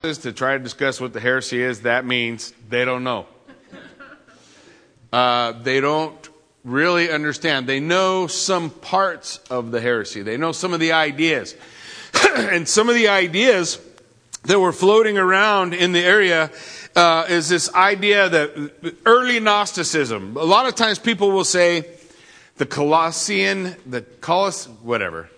[0.00, 3.26] to try to discuss what the heresy is, that means they don't know.
[5.12, 6.28] Uh, they don't
[6.62, 7.66] really understand.
[7.66, 11.56] They know some parts of the heresy, they know some of the ideas.
[12.36, 13.80] and some of the ideas
[14.44, 16.52] that were floating around in the area
[16.94, 20.36] uh, is this idea that early Gnosticism.
[20.36, 21.84] A lot of times people will say
[22.56, 25.28] the Colossian, the Coloss, whatever.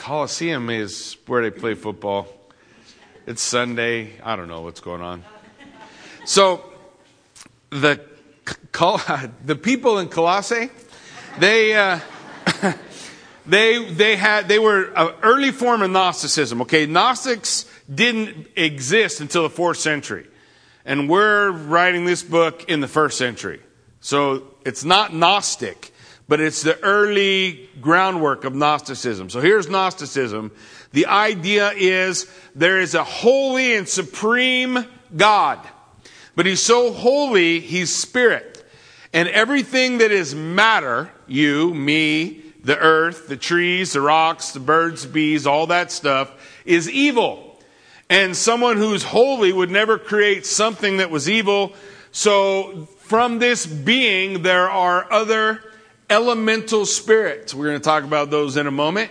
[0.00, 2.26] Coliseum is where they play football.
[3.26, 4.12] It's Sunday.
[4.22, 5.22] I don't know what's going on.
[6.24, 6.64] So
[7.68, 8.00] the
[9.44, 10.70] the people in Colossae,
[11.38, 12.00] they uh,
[13.46, 16.62] they they had they were an early form of Gnosticism.
[16.62, 20.26] Okay, Gnostics didn't exist until the fourth century,
[20.86, 23.60] and we're writing this book in the first century.
[24.00, 25.92] So it's not Gnostic
[26.30, 29.30] but it's the early groundwork of Gnosticism.
[29.30, 30.52] So here's Gnosticism.
[30.92, 35.58] The idea is there is a holy and supreme God,
[36.36, 38.64] but he's so holy, he's spirit.
[39.12, 45.06] And everything that is matter, you, me, the earth, the trees, the rocks, the birds,
[45.06, 46.30] bees, all that stuff,
[46.64, 47.58] is evil.
[48.08, 51.72] And someone who's holy would never create something that was evil.
[52.12, 55.64] So from this being, there are other
[56.10, 57.54] elemental spirits.
[57.54, 59.10] We're going to talk about those in a moment.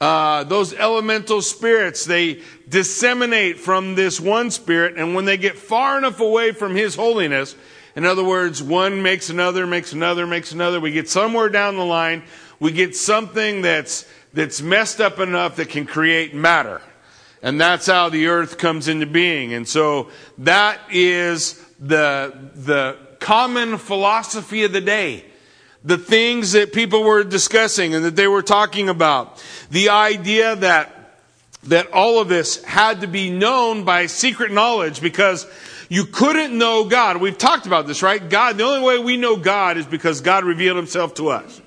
[0.00, 5.96] Uh, those elemental spirits, they disseminate from this one spirit, and when they get far
[5.96, 7.54] enough away from His holiness,
[7.96, 11.84] in other words, one makes another, makes another, makes another, we get somewhere down the
[11.84, 12.24] line,
[12.58, 16.82] we get something that's, that's messed up enough that can create matter.
[17.40, 19.54] And that's how the earth comes into being.
[19.54, 25.24] And so that is the, the common philosophy of the day
[25.84, 29.44] the things that people were discussing and that they were talking about.
[29.70, 30.90] The idea that
[31.64, 35.46] that all of this had to be known by secret knowledge because
[35.88, 37.18] you couldn't know God.
[37.18, 38.28] We've talked about this, right?
[38.28, 41.60] God, the only way we know God is because God revealed himself to us.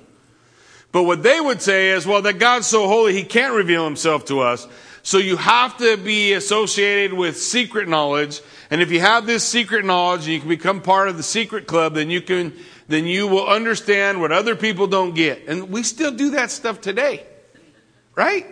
[0.92, 4.24] But what they would say is, well, that God's so holy, he can't reveal himself
[4.26, 4.66] to us.
[5.02, 8.40] So you have to be associated with secret knowledge.
[8.70, 11.66] And if you have this secret knowledge and you can become part of the secret
[11.66, 12.54] club, then you can
[12.88, 15.46] then you will understand what other people don't get.
[15.46, 17.24] And we still do that stuff today.
[18.14, 18.46] Right?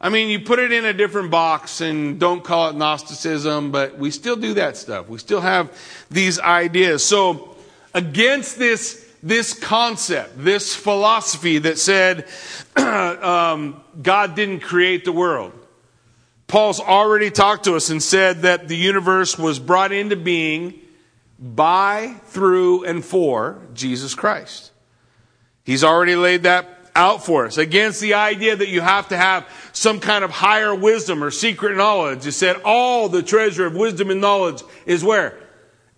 [0.00, 3.98] I mean, you put it in a different box and don't call it Gnosticism, but
[3.98, 5.08] we still do that stuff.
[5.08, 5.76] We still have
[6.08, 7.04] these ideas.
[7.04, 7.56] So,
[7.94, 12.28] against this, this concept, this philosophy that said
[12.76, 15.52] um, God didn't create the world,
[16.46, 20.80] Paul's already talked to us and said that the universe was brought into being
[21.38, 24.72] by, through, and for Jesus Christ.
[25.64, 27.58] He's already laid that out for us.
[27.58, 31.76] Against the idea that you have to have some kind of higher wisdom or secret
[31.76, 32.24] knowledge.
[32.24, 35.38] He said all the treasure of wisdom and knowledge is where?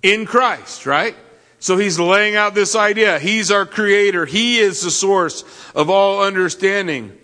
[0.02, 1.16] In Christ, right?
[1.58, 3.18] So he's laying out this idea.
[3.18, 4.26] He's our creator.
[4.26, 7.16] He is the source of all understanding.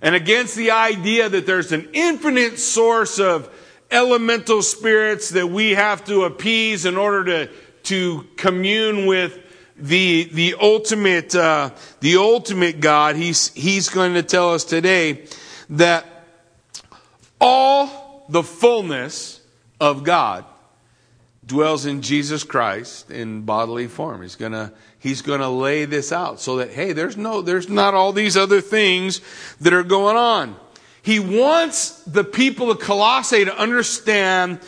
[0.00, 3.48] And against the idea that there's an infinite source of
[3.90, 7.52] elemental spirits that we have to appease in order to
[7.84, 9.40] to commune with
[9.76, 13.16] the the ultimate uh, the ultimate God.
[13.16, 15.26] He's he's going to tell us today
[15.70, 16.06] that
[17.40, 19.40] all the fullness
[19.80, 20.44] of God
[21.46, 24.22] dwells in Jesus Christ in bodily form.
[24.22, 28.12] He's gonna he's gonna lay this out so that hey, there's no there's not all
[28.12, 29.20] these other things
[29.60, 30.56] that are going on.
[31.02, 34.60] He wants the people of Colossae to understand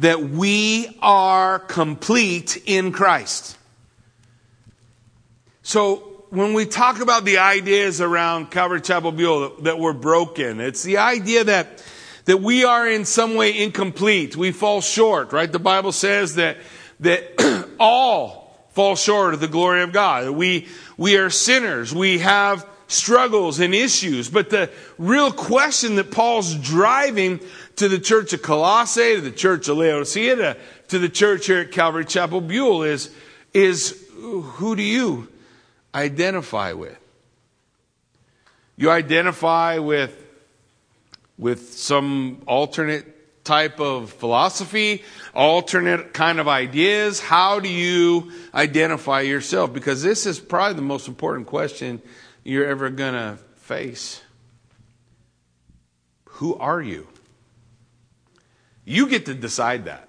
[0.00, 3.56] that we are complete in Christ.
[5.62, 10.60] So when we talk about the ideas around Calvary Chapel Buhl that, that we're broken,
[10.60, 11.84] it's the idea that
[12.26, 14.36] that we are in some way incomplete.
[14.36, 15.50] We fall short, right?
[15.50, 16.58] The Bible says that
[17.00, 20.30] that all fall short of the glory of God.
[20.30, 21.94] We we are sinners.
[21.94, 24.28] We have struggles and issues.
[24.28, 27.40] But the real question that Paul's driving
[27.76, 30.56] to the church of Colossae, to the church of Laodicea, to,
[30.88, 33.14] to the church here at Calvary Chapel Buhl is,
[33.54, 35.28] is who do you
[35.94, 36.98] identify with?
[38.76, 40.16] You identify with,
[41.38, 45.02] with some alternate type of philosophy,
[45.34, 47.20] alternate kind of ideas.
[47.20, 49.72] How do you identify yourself?
[49.72, 52.02] Because this is probably the most important question
[52.44, 54.22] you're ever going to face.
[56.24, 57.06] Who are you?
[58.84, 60.08] You get to decide that.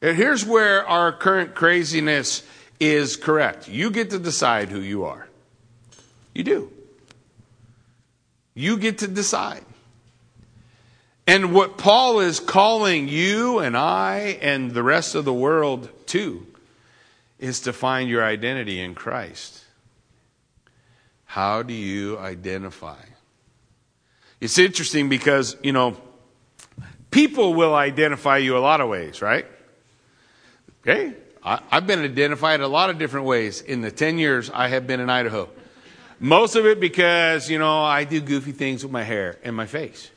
[0.00, 2.42] And here's where our current craziness
[2.80, 3.68] is correct.
[3.68, 5.28] You get to decide who you are.
[6.34, 6.72] You do.
[8.54, 9.64] You get to decide.
[11.26, 16.46] And what Paul is calling you and I and the rest of the world to
[17.38, 19.65] is to find your identity in Christ.
[21.26, 23.02] How do you identify?
[24.40, 25.96] It's interesting because, you know,
[27.10, 29.46] people will identify you a lot of ways, right?
[30.82, 31.14] Okay?
[31.42, 34.86] I, have been identified a lot of different ways in the 10 years I have
[34.86, 35.48] been in Idaho.
[36.18, 39.66] Most of it because, you know, I do goofy things with my hair and my
[39.66, 40.10] face.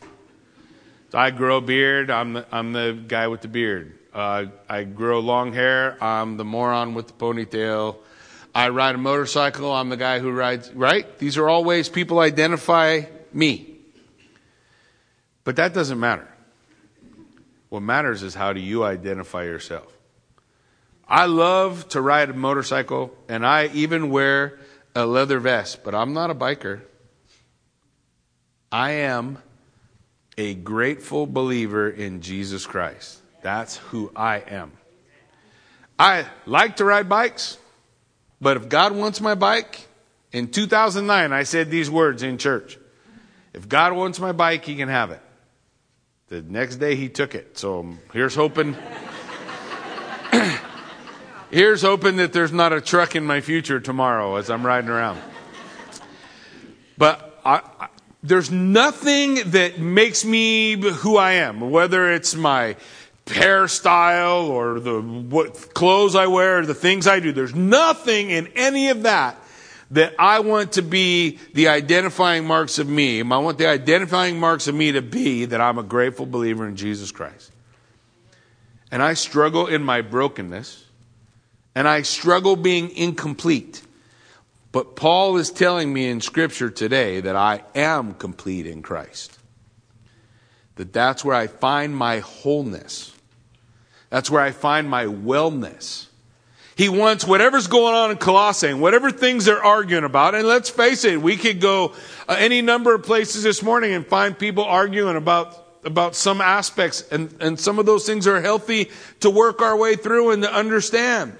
[1.11, 3.97] So I grow a beard, I'm the, I'm the guy with the beard.
[4.13, 7.97] Uh, I grow long hair, I'm the moron with the ponytail.
[8.59, 11.17] I ride a motorcycle, I'm the guy who rides, right?
[11.17, 13.77] These are all ways people identify me.
[15.45, 16.27] But that doesn't matter.
[17.69, 19.89] What matters is how do you identify yourself?
[21.07, 24.59] I love to ride a motorcycle, and I even wear
[24.93, 26.81] a leather vest, but I'm not a biker.
[28.73, 29.37] I am
[30.37, 33.21] a grateful believer in Jesus Christ.
[33.41, 34.73] That's who I am.
[35.97, 37.57] I like to ride bikes,
[38.41, 39.87] but if God wants my bike,
[40.31, 42.77] in 2009, I said these words in church.
[43.53, 45.21] If God wants my bike, he can have it.
[46.27, 47.57] The next day he took it.
[47.57, 48.77] So um, here's hoping.
[51.51, 55.19] here's hoping that there's not a truck in my future tomorrow as I'm riding around.
[56.99, 57.87] But I, I,
[58.21, 62.75] there's nothing that makes me who I am, whether it's my
[63.29, 67.31] hairstyle or the what clothes I wear, or the things I do.
[67.31, 69.37] There's nothing in any of that
[69.91, 73.21] that I want to be the identifying marks of me.
[73.21, 76.75] I want the identifying marks of me to be that I'm a grateful believer in
[76.75, 77.51] Jesus Christ.
[78.91, 80.83] And I struggle in my brokenness,
[81.75, 83.81] and I struggle being incomplete.
[84.71, 89.37] But Paul is telling me in Scripture today that I am complete in Christ.
[90.75, 93.13] That that's where I find my wholeness.
[94.09, 96.07] That's where I find my wellness.
[96.75, 100.33] He wants whatever's going on in Colossae, whatever things they're arguing about.
[100.33, 101.93] And let's face it, we could go
[102.27, 107.03] uh, any number of places this morning and find people arguing about about some aspects,
[107.09, 108.91] and, and some of those things are healthy
[109.21, 111.37] to work our way through and to understand.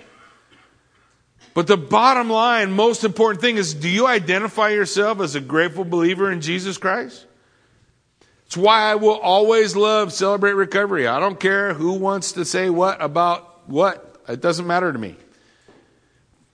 [1.53, 5.83] But the bottom line, most important thing is do you identify yourself as a grateful
[5.83, 7.25] believer in Jesus Christ?
[8.49, 11.05] It's why I will always love Celebrate Recovery.
[11.05, 15.15] I don't care who wants to say what about what, it doesn't matter to me.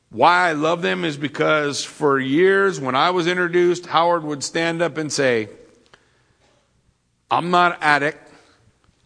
[0.09, 4.81] Why I love them is because for years when I was introduced, Howard would stand
[4.81, 5.47] up and say,
[7.31, 8.29] I'm not an addict.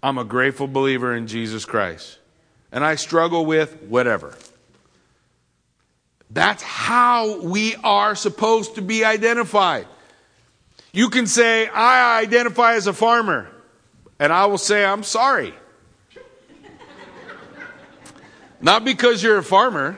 [0.02, 2.18] I'm a grateful believer in Jesus Christ.
[2.72, 4.36] And I struggle with whatever.
[6.32, 9.86] That's how we are supposed to be identified.
[10.92, 13.50] You can say, I identify as a farmer.
[14.20, 15.54] And I will say, I'm sorry.
[18.62, 19.98] Not because you're a farmer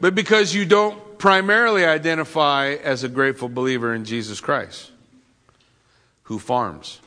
[0.00, 4.90] but because you don't primarily identify as a grateful believer in Jesus Christ
[6.24, 7.00] who farms,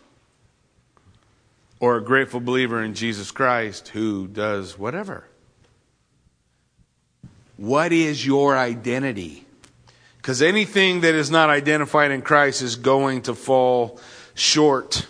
[1.79, 5.25] or a grateful believer in Jesus Christ who does whatever.
[7.57, 9.45] What is your identity?
[10.23, 13.99] Because anything that is not identified in Christ is going to fall
[14.35, 15.05] short.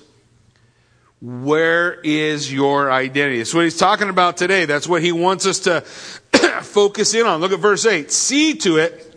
[1.21, 3.37] Where is your identity?
[3.37, 4.65] That's what he's talking about today.
[4.65, 5.81] That's what he wants us to
[6.61, 7.41] focus in on.
[7.41, 8.11] Look at verse 8.
[8.11, 9.11] See to it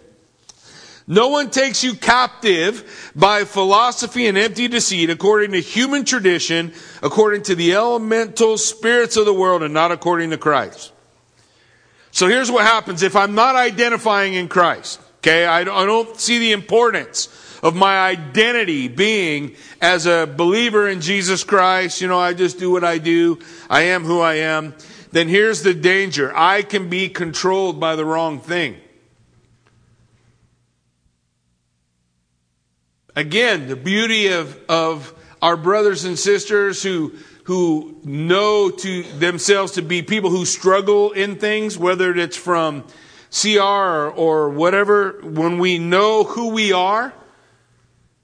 [1.07, 7.45] no one takes you captive by philosophy and empty deceit, according to human tradition, according
[7.45, 10.93] to the elemental spirits of the world, and not according to Christ.
[12.11, 15.01] So here's what happens if I'm not identifying in Christ.
[15.27, 17.29] Okay, I don't see the importance
[17.63, 22.01] of my identity being as a believer in Jesus Christ.
[22.01, 23.41] You know, I just do what I do.
[23.69, 24.75] I am who I am
[25.17, 28.77] then here's the danger I can be controlled by the wrong thing.
[33.15, 37.15] Again, the beauty of, of our brothers and sisters who,
[37.45, 42.85] who know to themselves to be people who struggle in things, whether it's from
[43.41, 43.61] CR
[44.17, 47.13] or, whatever, when we know who we are,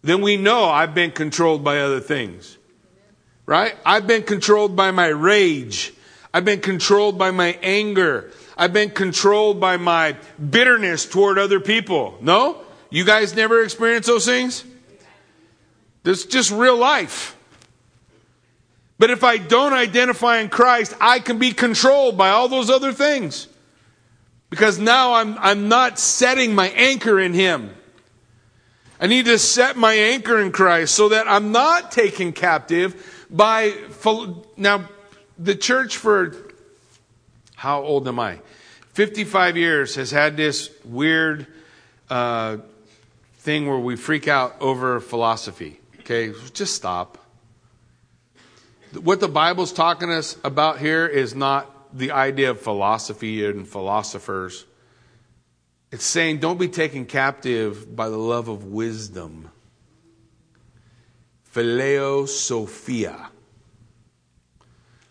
[0.03, 2.57] then we know I've been controlled by other things.
[3.45, 3.77] Right?
[3.85, 5.93] I've been controlled by my rage.
[6.33, 8.31] I've been controlled by my anger.
[8.57, 12.17] I've been controlled by my bitterness toward other people.
[12.21, 12.63] No?
[12.91, 14.65] You guys never experienced those things?
[16.03, 17.37] This just real life.
[18.99, 22.93] But if I don't identify in Christ, I can be controlled by all those other
[22.93, 23.49] things.
[24.53, 27.71] Because now I'm, I'm not setting my anchor in Him.
[29.01, 33.73] I need to set my anchor in Christ so that I'm not taken captive by.
[34.59, 34.91] Now,
[35.39, 36.37] the church for
[37.55, 38.41] how old am I?
[38.93, 41.47] 55 years has had this weird
[42.11, 42.59] uh,
[43.39, 45.81] thing where we freak out over philosophy.
[46.01, 47.17] Okay, just stop.
[49.01, 54.65] What the Bible's talking us about here is not the idea of philosophy and philosophers.
[55.91, 59.51] It's saying don't be taken captive by the love of wisdom.
[61.55, 63.29] Phileo Sophia.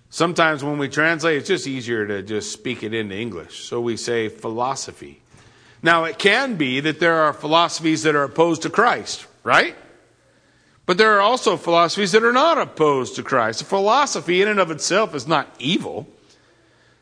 [0.10, 3.64] Sometimes when we translate, it's just easier to just speak it into English.
[3.64, 5.22] So we say philosophy.
[5.84, 9.76] Now, it can be that there are philosophies that are opposed to Christ, right?
[10.86, 13.62] But there are also philosophies that are not opposed to Christ.
[13.62, 16.08] A philosophy in and of itself is not evil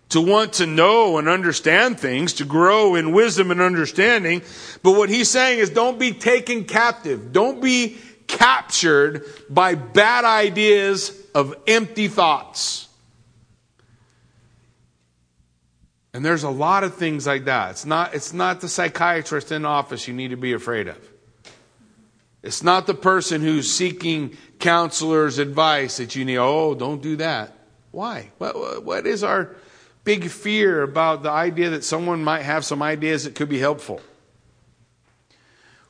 [0.10, 4.42] to want to know and understand things, to grow in wisdom and understanding.
[4.82, 7.32] But what he's saying is don't be taken captive.
[7.32, 7.98] Don't be
[8.28, 12.88] captured by bad ideas of empty thoughts.
[16.12, 17.72] And there's a lot of things like that.
[17.72, 20.98] It's not, it's not the psychiatrist in office you need to be afraid of.
[22.42, 27.54] It's not the person who's seeking counselor's advice that you need, oh, don't do that.
[27.92, 28.32] Why?
[28.38, 29.56] What, what is our
[30.04, 34.02] big fear about the idea that someone might have some ideas that could be helpful.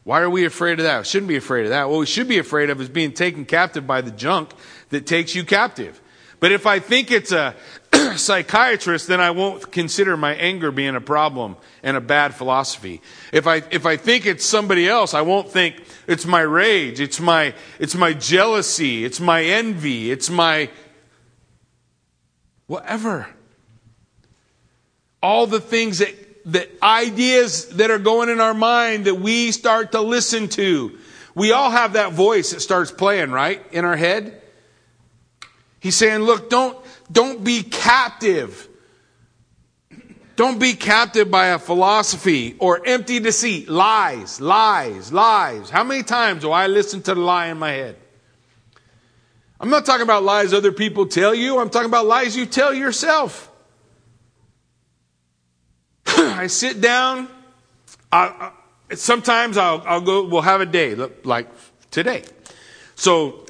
[0.04, 1.00] Why are we afraid of that?
[1.00, 1.90] We shouldn't be afraid of that.
[1.90, 4.52] What we should be afraid of is being taken captive by the junk
[4.90, 6.02] that takes you captive.
[6.40, 7.54] But if I think it's a
[8.16, 13.02] psychiatrist, then I won't consider my anger being a problem and a bad philosophy.
[13.34, 17.20] If I, if I think it's somebody else, I won't think it's my rage, it's
[17.20, 20.70] my, it's my jealousy, it's my envy, it's my
[22.68, 23.28] whatever
[25.22, 26.14] all the things that,
[26.46, 30.98] that ideas that are going in our mind that we start to listen to.
[31.36, 33.62] We all have that voice that starts playing, right?
[33.72, 34.42] In our head.
[35.80, 36.78] He's saying, look, don't,
[37.12, 38.68] don't be captive.
[40.36, 43.70] Don't be captive by a philosophy or empty deceit.
[43.70, 45.70] Lies, lies, lies.
[45.70, 47.98] How many times do I listen to the lie in my head?
[49.60, 51.60] I'm not talking about lies other people tell you.
[51.60, 53.49] I'm talking about lies you tell yourself.
[56.20, 57.28] I sit down.
[58.12, 58.52] I,
[58.90, 61.48] I, sometimes I'll, I'll go, we'll have a day like
[61.92, 62.24] today.
[62.96, 63.46] So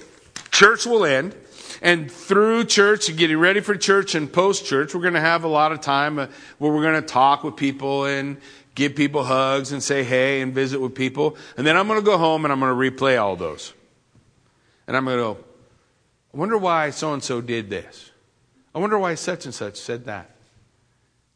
[0.52, 1.36] church will end.
[1.82, 5.46] And through church, and getting ready for church and post church, we're going to have
[5.46, 8.36] a lot of time uh, where we're going to talk with people and
[8.76, 11.38] give people hugs and say hey and visit with people.
[11.56, 13.74] And then I'm going to go home and I'm going to replay all those.
[14.88, 15.38] And I'm going to go,
[16.34, 18.12] I wonder why so and so did this.
[18.76, 20.32] I wonder why such and such said that.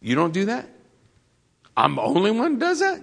[0.01, 0.67] You don't do that?
[1.75, 3.01] I'm the only one does that?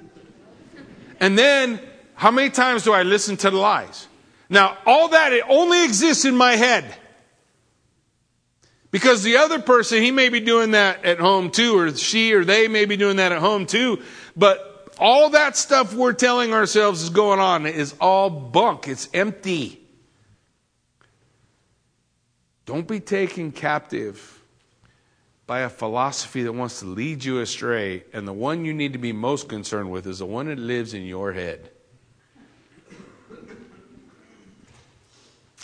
[1.18, 1.80] And then,
[2.14, 4.08] how many times do I listen to the lies?
[4.48, 6.84] Now, all that, it only exists in my head.
[8.90, 12.44] Because the other person, he may be doing that at home too, or she or
[12.44, 14.02] they may be doing that at home too.
[14.36, 18.88] But all that stuff we're telling ourselves is going on is all bunk.
[18.88, 19.80] It's empty.
[22.66, 24.29] Don't be taken captive
[25.50, 29.00] by a philosophy that wants to lead you astray, and the one you need to
[29.00, 31.68] be most concerned with is the one that lives in your head.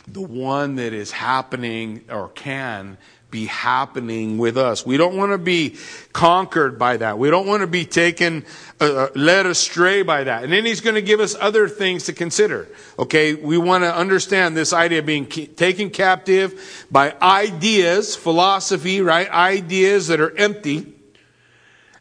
[0.09, 2.99] The one that is happening or can
[3.31, 4.87] be happening with us.
[4.87, 5.77] We don't want to be
[6.13, 7.19] conquered by that.
[7.19, 8.45] We don't want to be taken,
[8.81, 10.45] uh, uh led astray by that.
[10.45, 12.69] And then he's going to give us other things to consider.
[12.99, 19.29] Okay, we want to understand this idea of being taken captive by ideas, philosophy, right?
[19.31, 20.93] Ideas that are empty.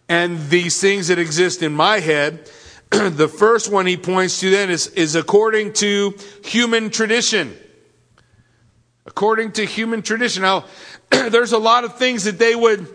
[0.08, 2.50] And these things that exist in my head.
[2.92, 6.14] the first one he points to then is, is according to
[6.44, 7.56] human tradition.
[9.06, 10.44] According to human tradition.
[10.44, 10.66] Now,
[11.30, 12.88] there's a lot of things that they would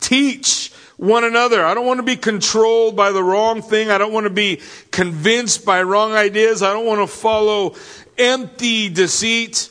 [0.00, 1.64] teach one another.
[1.64, 3.90] I don't want to be controlled by the wrong thing.
[3.90, 6.62] I don't want to be convinced by wrong ideas.
[6.62, 7.74] I don't want to follow
[8.16, 9.70] empty deceit.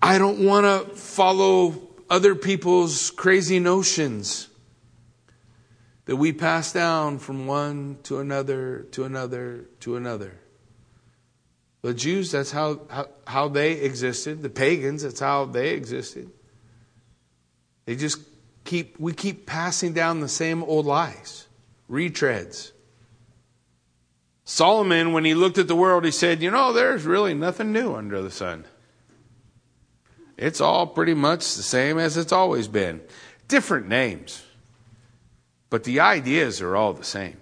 [0.00, 4.48] I don't want to follow other people's crazy notions
[6.06, 10.41] that we pass down from one to another to another to another.
[11.82, 14.42] The Jews, that's how, how, how they existed.
[14.42, 16.30] The pagans, that's how they existed.
[17.86, 18.20] They just
[18.64, 21.48] keep, we keep passing down the same old lies,
[21.90, 22.70] retreads.
[24.44, 27.94] Solomon, when he looked at the world, he said, You know, there's really nothing new
[27.94, 28.64] under the sun.
[30.36, 33.00] It's all pretty much the same as it's always been.
[33.48, 34.44] Different names,
[35.68, 37.41] but the ideas are all the same.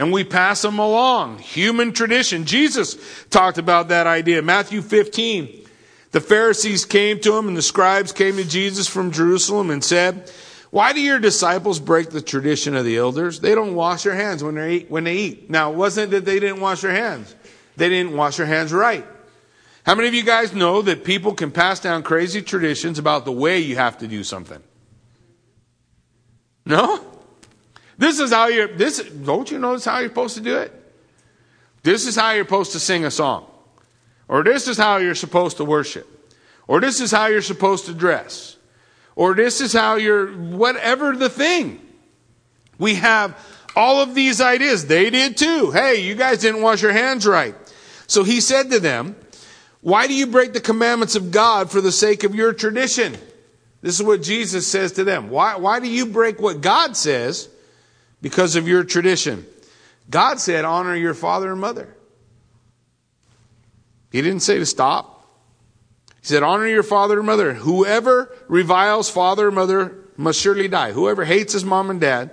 [0.00, 1.38] And we pass them along.
[1.40, 2.46] Human tradition.
[2.46, 2.96] Jesus
[3.28, 4.40] talked about that idea.
[4.40, 5.66] Matthew 15.
[6.12, 10.32] The Pharisees came to him and the scribes came to Jesus from Jerusalem and said,
[10.70, 13.40] why do your disciples break the tradition of the elders?
[13.40, 14.90] They don't wash their hands when they eat.
[14.90, 15.50] When they eat.
[15.50, 17.34] Now, it wasn't that they didn't wash their hands.
[17.76, 19.04] They didn't wash their hands right.
[19.84, 23.32] How many of you guys know that people can pass down crazy traditions about the
[23.32, 24.62] way you have to do something?
[26.64, 27.04] No?
[28.00, 30.72] This is how you're, this, don't you know this how you're supposed to do it?
[31.84, 33.46] This is how you're supposed to sing a song.
[34.26, 36.08] Or this is how you're supposed to worship.
[36.66, 38.56] Or this is how you're supposed to dress
[39.20, 41.78] or this is how you're, whatever the thing.
[42.78, 43.36] We have
[43.76, 44.86] all of these ideas.
[44.86, 45.70] They did too.
[45.72, 47.54] Hey, you guys didn't wash your hands right.
[48.06, 49.16] So he said to them,
[49.82, 53.14] Why do you break the commandments of God for the sake of your tradition?
[53.82, 55.28] This is what Jesus says to them.
[55.28, 57.50] Why, why do you break what God says
[58.22, 59.46] because of your tradition?
[60.08, 61.94] God said, Honor your father and mother.
[64.10, 65.20] He didn't say to stop.
[66.20, 67.54] He said, honor your father and mother.
[67.54, 70.92] Whoever reviles father or mother must surely die.
[70.92, 72.32] Whoever hates his mom and dad.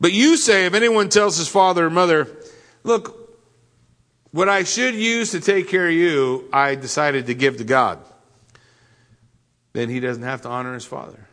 [0.00, 2.28] But you say, if anyone tells his father or mother,
[2.84, 3.38] look,
[4.30, 7.98] what I should use to take care of you, I decided to give to God.
[9.72, 11.26] Then he doesn't have to honor his father.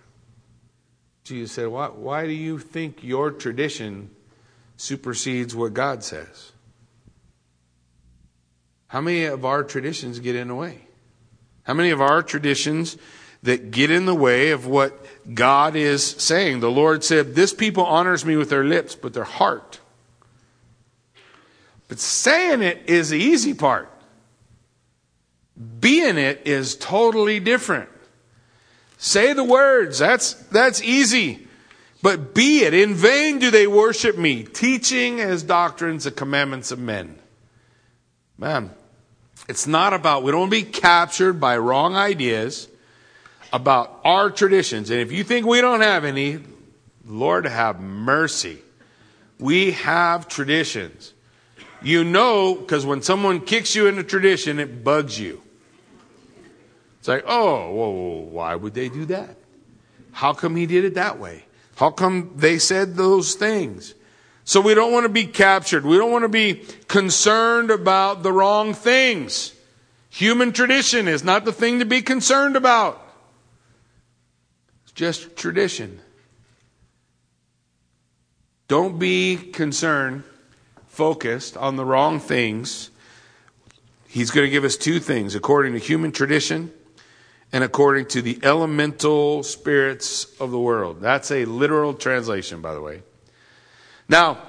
[1.27, 4.09] Jesus said, why, why do you think your tradition
[4.77, 6.53] supersedes what God says?
[8.87, 10.87] How many of our traditions get in the way?
[11.63, 12.95] How many of our traditions
[13.43, 16.61] that get in the way of what God is saying?
[16.61, 19.81] The Lord said, This people honors me with their lips, but their heart.
[21.89, 23.91] But saying it is the easy part.
[25.79, 27.89] Being it is totally different.
[28.97, 31.47] Say the words, that's, that's easy.
[32.01, 32.73] But be it.
[32.73, 37.17] In vain do they worship me, teaching as doctrines the commandments of men.
[38.37, 38.71] Man,
[39.47, 42.67] it's not about, we don't be captured by wrong ideas
[43.53, 44.89] about our traditions.
[44.89, 46.39] And if you think we don't have any,
[47.05, 48.59] Lord have mercy.
[49.39, 51.13] We have traditions.
[51.81, 55.41] You know, because when someone kicks you in a tradition, it bugs you.
[57.07, 59.37] It's like, oh, whoa, why would they do that?
[60.11, 61.45] How come he did it that way?
[61.77, 63.93] How come they said those things?
[64.43, 65.85] So we don't want to be captured.
[65.85, 69.53] We don't want to be concerned about the wrong things.
[70.09, 73.01] Human tradition is not the thing to be concerned about.
[74.83, 76.01] It's just tradition.
[78.67, 80.25] Don't be concerned,
[80.87, 82.91] focused on the wrong things.
[84.09, 86.73] He's going to give us two things according to human tradition
[87.51, 91.01] and according to the elemental spirits of the world.
[91.01, 93.03] That's a literal translation, by the way.
[94.09, 94.39] Now,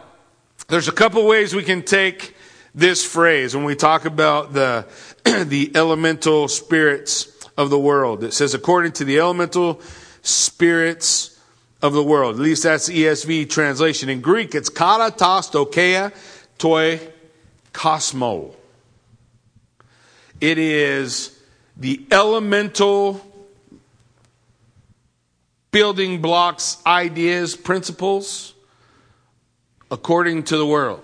[0.68, 2.34] there's a couple ways we can take
[2.74, 4.86] this phrase when we talk about the,
[5.24, 8.22] the elemental spirits of the world.
[8.24, 9.80] It says, according to the elemental
[10.22, 11.38] spirits
[11.80, 12.36] of the world.
[12.36, 14.08] At least that's the ESV translation.
[14.08, 16.12] In Greek, it's kata ta stoicheia
[16.58, 17.00] toi
[17.72, 18.54] kosmo.
[20.40, 21.37] It is
[21.78, 23.24] the elemental
[25.70, 28.54] building blocks, ideas, principles
[29.90, 31.02] according to the world.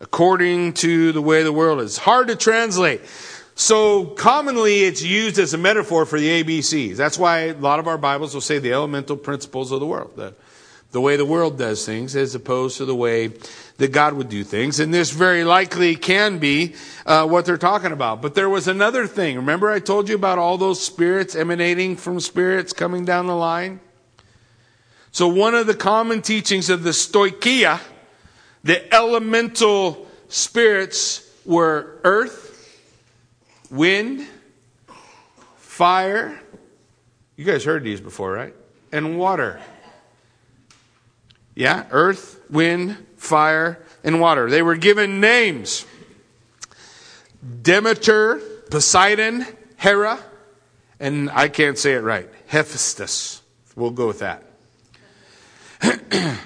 [0.00, 1.96] According to the way the world is.
[1.98, 3.02] Hard to translate.
[3.54, 6.96] So commonly it's used as a metaphor for the ABCs.
[6.96, 10.16] That's why a lot of our Bibles will say the elemental principles of the world.
[10.16, 10.34] The,
[10.90, 13.32] the way the world does things as opposed to the way
[13.76, 14.78] that God would do things.
[14.78, 16.74] And this very likely can be
[17.06, 18.22] uh, what they're talking about.
[18.22, 19.36] But there was another thing.
[19.36, 23.80] Remember I told you about all those spirits emanating from spirits coming down the line?
[25.10, 27.80] So one of the common teachings of the Stoicheia,
[28.62, 32.80] the elemental spirits were earth,
[33.70, 34.26] wind,
[35.56, 36.40] fire.
[37.36, 38.54] You guys heard these before, right?
[38.92, 39.60] And water.
[41.54, 44.50] Yeah, earth, wind, fire, and water.
[44.50, 45.86] They were given names
[47.62, 48.40] Demeter,
[48.70, 50.18] Poseidon, Hera,
[50.98, 53.42] and I can't say it right, Hephaestus.
[53.76, 54.42] We'll go with that.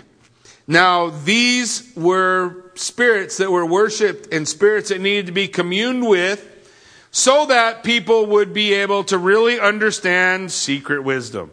[0.66, 6.44] now, these were spirits that were worshiped and spirits that needed to be communed with
[7.10, 11.50] so that people would be able to really understand secret wisdom.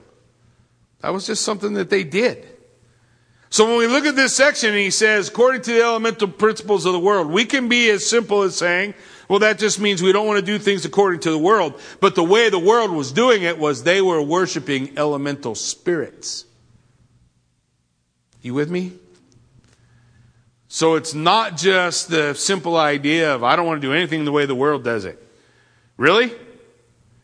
[1.02, 2.48] That was just something that they did.
[3.56, 6.92] So when we look at this section, he says, according to the elemental principles of
[6.92, 8.96] the world, we can be as simple as saying,
[9.30, 11.80] well, that just means we don't want to do things according to the world.
[12.02, 16.44] But the way the world was doing it was they were worshiping elemental spirits.
[18.42, 18.92] You with me?
[20.68, 24.34] So it's not just the simple idea of, I don't want to do anything the
[24.34, 25.18] way the world does it.
[25.96, 26.30] Really?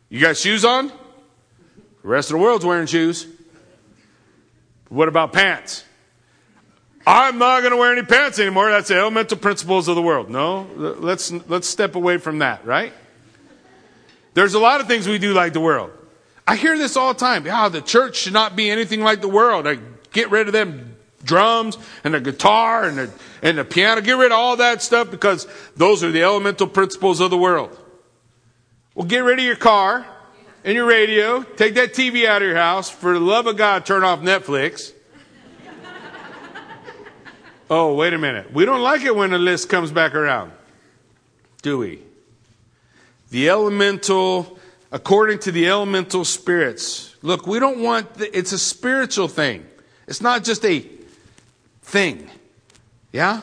[0.08, 0.88] You got shoes on?
[0.88, 3.28] The rest of the world's wearing shoes.
[4.88, 5.84] What about pants?
[7.06, 8.70] I'm not going to wear any pants anymore.
[8.70, 10.30] That's the elemental principles of the world.
[10.30, 12.94] No, let's, let's step away from that, right?
[14.34, 15.92] There's a lot of things we do like the world.
[16.48, 17.46] I hear this all the time.
[17.46, 19.68] Yeah, the church should not be anything like the world.
[19.68, 19.80] I
[20.12, 23.12] get rid of them drums and the guitar and the,
[23.42, 24.02] and the piano.
[24.02, 27.78] Get rid of all that stuff because those are the elemental principles of the world.
[28.96, 30.06] Well, get rid of your car
[30.64, 31.44] and your radio.
[31.44, 32.90] Take that TV out of your house.
[32.90, 34.94] For the love of God, turn off Netflix.
[37.74, 38.52] Oh, wait a minute.
[38.52, 40.52] We don't like it when the list comes back around,
[41.62, 42.02] do we?
[43.30, 44.60] The elemental,
[44.92, 47.16] according to the elemental spirits.
[47.22, 49.66] Look, we don't want, the, it's a spiritual thing.
[50.06, 50.86] It's not just a
[51.82, 52.30] thing.
[53.14, 53.40] Yeah?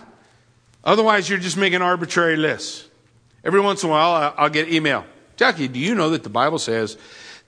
[0.85, 2.87] Otherwise, you're just making arbitrary lists.
[3.43, 5.07] Every once in a while, I'll get email.
[5.39, 6.99] Jackie, do you know that the Bible says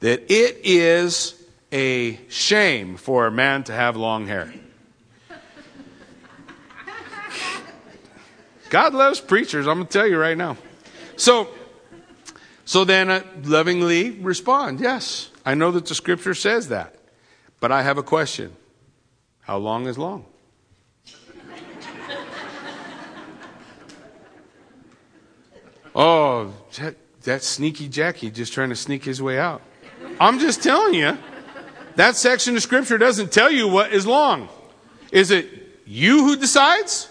[0.00, 1.34] that it is
[1.72, 4.50] a shame for a man to have long hair?
[8.70, 10.56] God loves preachers, I'm going to tell you right now.
[11.16, 11.48] So,
[12.64, 16.94] so then uh, lovingly respond, yes, I know that the scripture says that,
[17.58, 18.56] but I have a question.
[19.40, 20.24] How long is long?
[25.94, 29.60] oh, that, that sneaky Jackie just trying to sneak his way out.
[30.20, 31.18] I'm just telling you,
[31.96, 34.48] that section of scripture doesn't tell you what is long.
[35.10, 35.48] Is it
[35.86, 37.09] you who decides?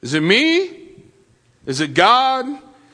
[0.00, 0.88] Is it me?
[1.66, 2.46] Is it God?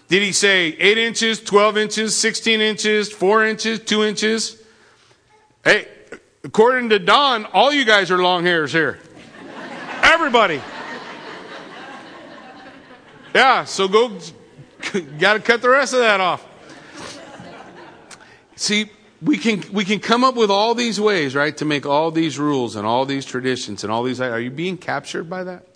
[0.09, 4.63] Did he say 8 inches, 12 inches, 16 inches, 4 inches, 2 inches?
[5.63, 5.89] Hey,
[6.43, 8.99] according to Don, all you guys are long hairs here.
[10.03, 10.61] Everybody.
[13.35, 14.19] Yeah, so go,
[15.19, 16.47] got to cut the rest of that off.
[18.57, 18.91] See,
[19.21, 22.39] we can, we can come up with all these ways, right, to make all these
[22.39, 24.21] rules and all these traditions and all these.
[24.21, 25.67] Are you being captured by that?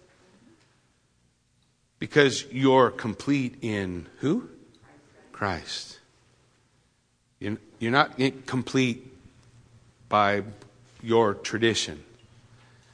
[1.99, 4.49] Because you're complete in who?
[5.33, 5.99] Christ.
[7.41, 9.07] You're not complete
[10.09, 10.43] by
[11.03, 12.03] your tradition.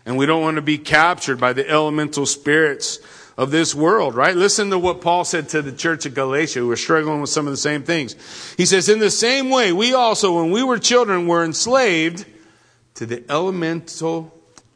[0.06, 2.98] And we don't want to be captured by the elemental spirits
[3.36, 4.36] of this world, right?
[4.36, 7.46] Listen to what Paul said to the church of Galatia who were struggling with some
[7.46, 8.14] of the same things.
[8.56, 12.26] He says, In the same way, we also, when we were children, were enslaved
[12.94, 14.32] to the elemental,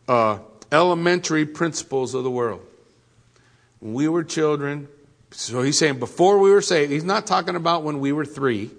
[0.08, 0.38] uh,
[0.72, 2.62] elementary principles of the world.
[3.80, 4.88] When we were children,
[5.30, 8.70] so he's saying before we were saved, he's not talking about when we were three.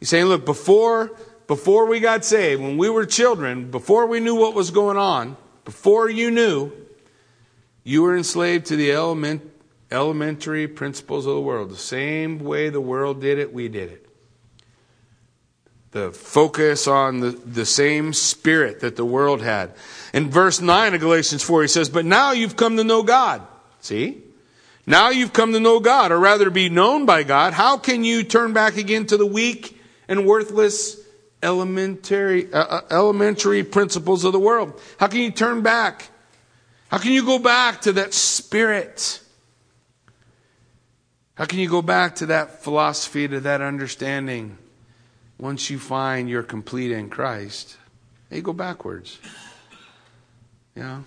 [0.00, 1.12] He's saying, look, before,
[1.46, 5.36] before we got saved, when we were children, before we knew what was going on,
[5.64, 6.72] before you knew,
[7.82, 9.42] you were enslaved to the element,
[9.90, 11.70] elementary principles of the world.
[11.70, 14.06] The same way the world did it, we did it.
[15.92, 19.72] The focus on the, the same spirit that the world had.
[20.12, 23.46] In verse 9 of Galatians 4, he says, But now you've come to know God.
[23.86, 24.20] See?
[24.84, 27.52] Now you've come to know God, or rather be known by God.
[27.52, 30.98] How can you turn back again to the weak and worthless
[31.40, 34.80] elementary, uh, uh, elementary principles of the world?
[34.98, 36.08] How can you turn back?
[36.88, 39.20] How can you go back to that spirit?
[41.34, 44.58] How can you go back to that philosophy, to that understanding
[45.38, 47.76] once you find you're complete in Christ?
[48.32, 49.20] You go backwards.
[50.74, 51.02] Yeah.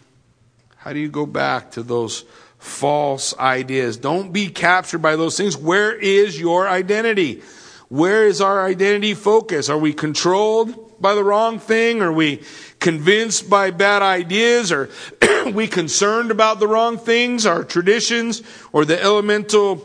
[0.78, 2.24] How do you go back to those
[2.60, 3.98] false ideas.
[3.98, 5.58] Don't be captured by those things.
[5.58, 7.42] Where is your identity?
[7.88, 9.70] Where is our identity focus?
[9.70, 12.02] Are we controlled by the wrong thing?
[12.02, 12.44] Are we
[12.80, 14.72] convinced by bad ideas?
[14.72, 14.90] Are
[15.54, 19.78] we concerned about the wrong things, our traditions, or the elemental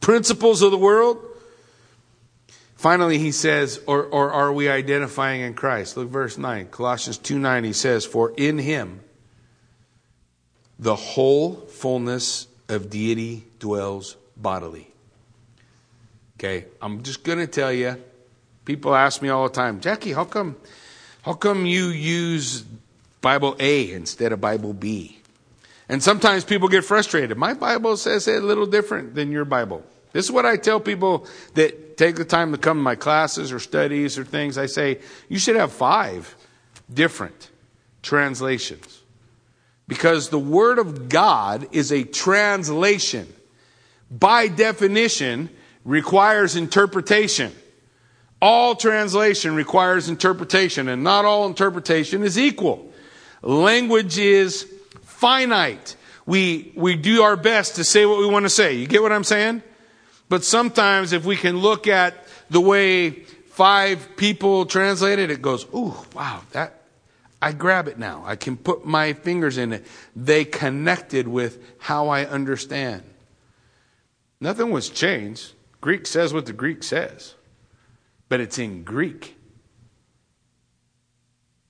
[0.00, 1.24] principles of the world?
[2.76, 5.96] Finally, he says, or, or are we identifying in Christ?
[5.96, 9.00] Look, verse 9, Colossians 2 9, he says, For in him,
[10.78, 14.88] the whole fullness of deity dwells bodily.
[16.38, 17.96] Okay, I'm just going to tell you.
[18.64, 20.56] People ask me all the time, Jackie, how come,
[21.22, 22.64] how come you use
[23.20, 25.18] Bible A instead of Bible B?
[25.88, 27.38] And sometimes people get frustrated.
[27.38, 29.82] My Bible says it a little different than your Bible.
[30.12, 33.52] This is what I tell people that take the time to come to my classes
[33.52, 34.58] or studies or things.
[34.58, 36.36] I say, you should have five
[36.92, 37.50] different
[38.02, 38.97] translations.
[39.88, 43.26] Because the Word of God is a translation.
[44.10, 45.48] By definition,
[45.84, 47.52] requires interpretation.
[48.40, 52.92] All translation requires interpretation, and not all interpretation is equal.
[53.42, 54.72] Language is
[55.02, 55.96] finite.
[56.28, 58.74] we, we do our best to say what we want to say.
[58.74, 59.62] You get what I'm saying?
[60.28, 62.14] But sometimes if we can look at
[62.50, 63.10] the way
[63.48, 66.77] five people translate it, it goes, ooh, wow, that,
[67.40, 68.22] I grab it now.
[68.26, 69.86] I can put my fingers in it.
[70.16, 73.02] They connected with how I understand.
[74.40, 75.52] Nothing was changed.
[75.80, 77.34] Greek says what the Greek says,
[78.28, 79.36] but it's in Greek.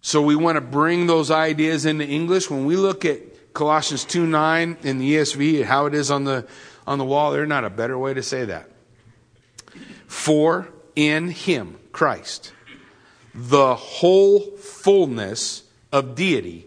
[0.00, 2.48] So we want to bring those ideas into English.
[2.48, 6.46] When we look at Colossians 2 9 in the ESV, how it is on the,
[6.86, 8.70] on the wall, there's not a better way to say that.
[10.06, 12.52] For in him, Christ,
[13.40, 16.66] the whole fullness of deity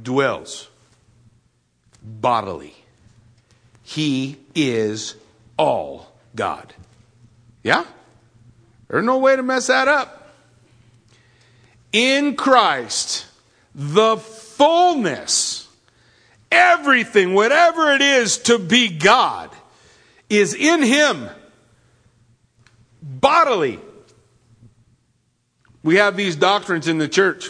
[0.00, 0.68] dwells
[2.00, 2.72] bodily.
[3.82, 5.16] He is
[5.58, 6.72] all God.
[7.64, 7.84] Yeah?
[8.86, 10.34] There's no way to mess that up.
[11.92, 13.26] In Christ,
[13.74, 15.66] the fullness,
[16.52, 19.50] everything, whatever it is to be God,
[20.30, 21.28] is in Him
[23.02, 23.80] bodily.
[25.86, 27.48] We have these doctrines in the church,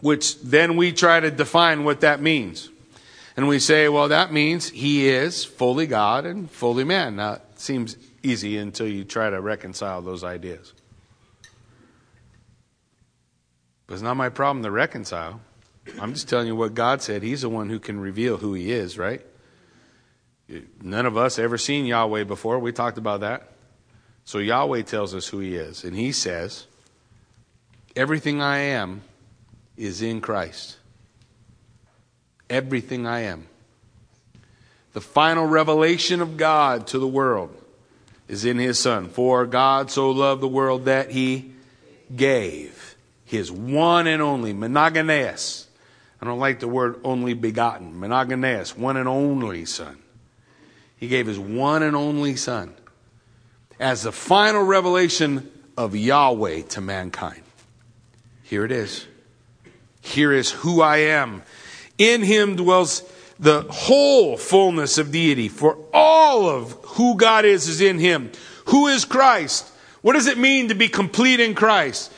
[0.00, 2.68] which then we try to define what that means.
[3.36, 7.14] And we say, well, that means he is fully God and fully man.
[7.14, 10.72] Now, it seems easy until you try to reconcile those ideas.
[13.86, 15.40] But it's not my problem to reconcile.
[16.00, 17.22] I'm just telling you what God said.
[17.22, 19.24] He's the one who can reveal who he is, right?
[20.82, 22.58] None of us ever seen Yahweh before.
[22.58, 23.52] We talked about that.
[24.24, 25.84] So Yahweh tells us who he is.
[25.84, 26.66] And he says,
[27.96, 29.02] Everything I am
[29.76, 30.76] is in Christ.
[32.50, 33.46] Everything I am.
[34.92, 37.54] The final revelation of God to the world
[38.28, 39.08] is in his Son.
[39.08, 41.52] For God so loved the world that he
[42.14, 45.66] gave his one and only, monogenes.
[46.20, 48.00] I don't like the word only begotten.
[48.00, 49.98] Monogenes, one and only Son.
[50.96, 52.74] He gave his one and only Son
[53.78, 57.43] as the final revelation of Yahweh to mankind.
[58.54, 59.08] Here it is.
[60.00, 61.42] Here is who I am.
[61.98, 63.02] In him dwells
[63.40, 65.48] the whole fullness of deity.
[65.48, 68.30] For all of who God is is in him.
[68.66, 69.68] Who is Christ?
[70.02, 72.12] What does it mean to be complete in Christ?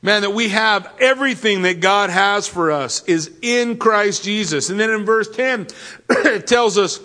[0.00, 4.70] Man, that we have everything that God has for us is in Christ Jesus.
[4.70, 5.66] And then in verse 10,
[6.08, 7.00] it tells us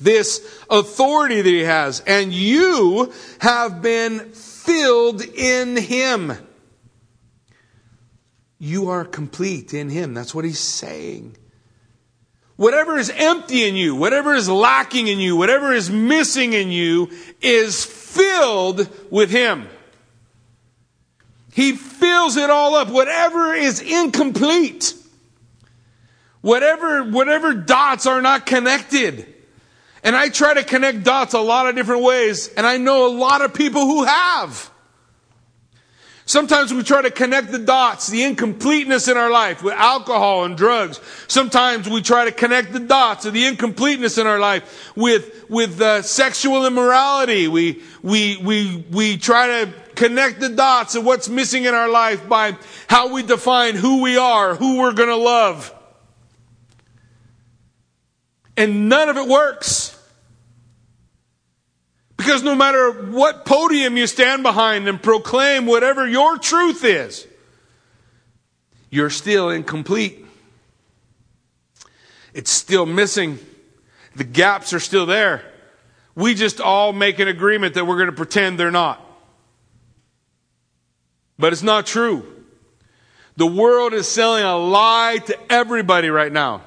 [0.00, 2.04] this authority that he has.
[2.06, 6.38] And you have been filled in him.
[8.58, 10.14] You are complete in him.
[10.14, 11.36] That's what he's saying.
[12.56, 17.08] Whatever is empty in you, whatever is lacking in you, whatever is missing in you
[17.40, 19.68] is filled with him.
[21.52, 22.88] He fills it all up.
[22.88, 24.94] Whatever is incomplete,
[26.40, 29.32] whatever, whatever dots are not connected,
[30.02, 33.14] and I try to connect dots a lot of different ways, and I know a
[33.16, 34.70] lot of people who have.
[36.28, 40.58] Sometimes we try to connect the dots, the incompleteness in our life with alcohol and
[40.58, 41.00] drugs.
[41.26, 45.80] Sometimes we try to connect the dots of the incompleteness in our life with, with
[45.80, 47.48] uh, sexual immorality.
[47.48, 52.28] We, we, we, we try to connect the dots of what's missing in our life
[52.28, 55.74] by how we define who we are, who we're going to love.
[58.54, 59.97] And none of it works.
[62.18, 67.26] Because no matter what podium you stand behind and proclaim whatever your truth is,
[68.90, 70.26] you're still incomplete.
[72.34, 73.38] It's still missing.
[74.16, 75.42] The gaps are still there.
[76.16, 79.00] We just all make an agreement that we're going to pretend they're not.
[81.38, 82.26] But it's not true.
[83.36, 86.62] The world is selling a lie to everybody right now.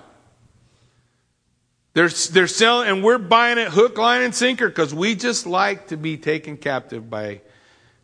[1.93, 5.87] They're, they're selling, and we're buying it hook, line, and sinker because we just like
[5.87, 7.41] to be taken captive by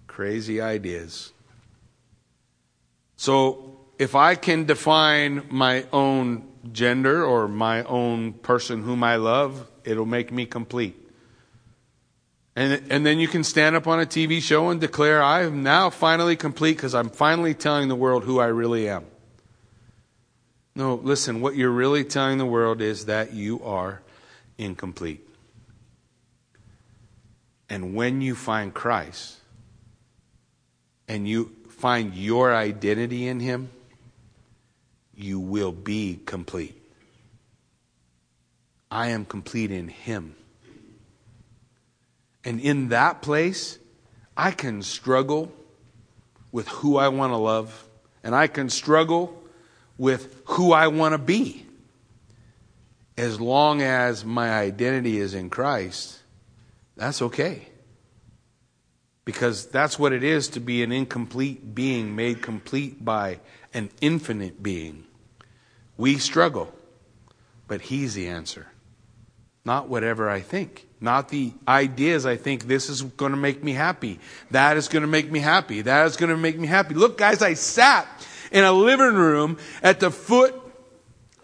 [0.08, 1.32] crazy ideas.
[3.15, 9.69] So, if I can define my own gender or my own person whom I love,
[9.84, 10.95] it'll make me complete.
[12.56, 15.63] And, and then you can stand up on a TV show and declare, I am
[15.63, 19.06] now finally complete because I'm finally telling the world who I really am.
[20.77, 24.03] No, listen, what you're really telling the world is that you are
[24.59, 25.27] incomplete.
[27.67, 29.37] And when you find Christ
[31.07, 33.71] and you find your identity in Him,
[35.15, 36.79] you will be complete.
[38.91, 40.35] I am complete in Him.
[42.45, 43.79] And in that place,
[44.37, 45.51] I can struggle
[46.51, 47.87] with who I want to love,
[48.23, 49.33] and I can struggle
[49.97, 51.65] with who I want to be.
[53.17, 56.19] as long as my identity is in Christ,
[56.95, 57.67] that's okay.
[59.25, 63.39] Because that's what it is to be an incomplete being made complete by
[63.73, 65.03] an infinite being.
[65.97, 66.73] We struggle,
[67.67, 68.67] but He's the answer.
[69.65, 70.88] Not whatever I think.
[71.01, 74.19] Not the ideas I think this is going to make me happy.
[74.51, 75.81] That is going to make me happy.
[75.81, 76.93] That is going to make me happy.
[76.93, 78.07] Look, guys, I sat
[78.51, 80.55] in a living room at the foot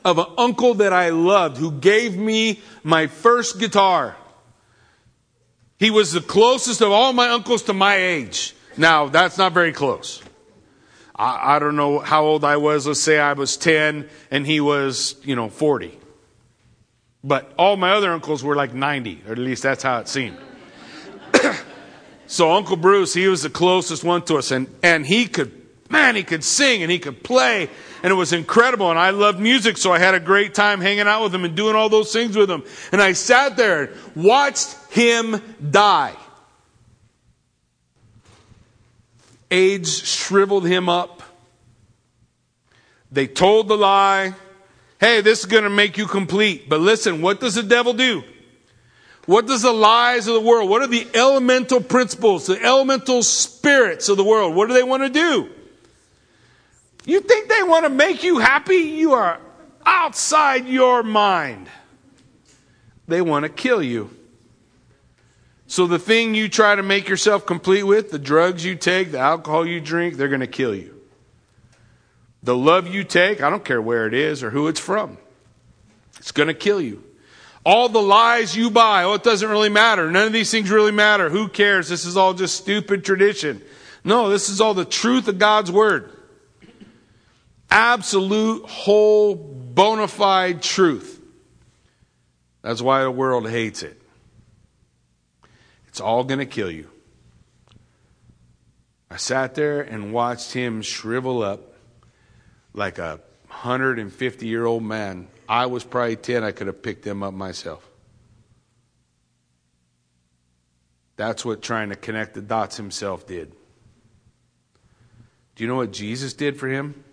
[0.05, 4.15] of an uncle that I loved who gave me my first guitar.
[5.79, 8.55] He was the closest of all my uncles to my age.
[8.77, 10.21] Now, that's not very close.
[11.15, 12.87] I, I, don't know how old I was.
[12.87, 15.99] Let's say I was 10 and he was, you know, 40.
[17.23, 20.37] But all my other uncles were like 90, or at least that's how it seemed.
[22.27, 25.62] so Uncle Bruce, he was the closest one to us, and, and he could,
[25.93, 27.69] man, he could sing and he could play,
[28.01, 28.89] and it was incredible.
[28.89, 31.55] And I loved music, so I had a great time hanging out with him and
[31.55, 32.63] doing all those things with him.
[32.91, 36.15] And I sat there and watched him die.
[39.49, 41.21] AIDS shriveled him up.
[43.11, 44.33] They told the lie.
[44.99, 46.67] Hey, this is going to make you complete.
[46.67, 48.23] But listen, what does the devil do?
[49.25, 54.09] What does the lies of the world, what are the elemental principles, the elemental spirits
[54.09, 55.49] of the world, what do they want to do?
[57.05, 58.75] You think they want to make you happy?
[58.75, 59.39] You are
[59.85, 61.67] outside your mind.
[63.07, 64.09] They want to kill you.
[65.67, 69.19] So the thing you try to make yourself complete with, the drugs you take, the
[69.19, 71.01] alcohol you drink, they're going to kill you.
[72.43, 75.17] The love you take, I don't care where it is or who it's from.
[76.19, 77.03] It's going to kill you.
[77.65, 80.11] All the lies you buy, oh, it doesn't really matter.
[80.11, 81.29] None of these things really matter.
[81.29, 81.89] Who cares?
[81.89, 83.61] This is all just stupid tradition.
[84.03, 86.12] No, this is all the truth of God's Word.
[87.73, 91.19] Absolute, whole, bona fide truth.
[92.61, 93.99] That's why the world hates it.
[95.87, 96.87] It's all going to kill you.
[99.09, 101.73] I sat there and watched him shrivel up
[102.75, 105.27] like a 150 year old man.
[105.49, 107.89] I was probably 10, I could have picked him up myself.
[111.15, 113.51] That's what trying to connect the dots himself did.
[115.55, 117.03] Do you know what Jesus did for him?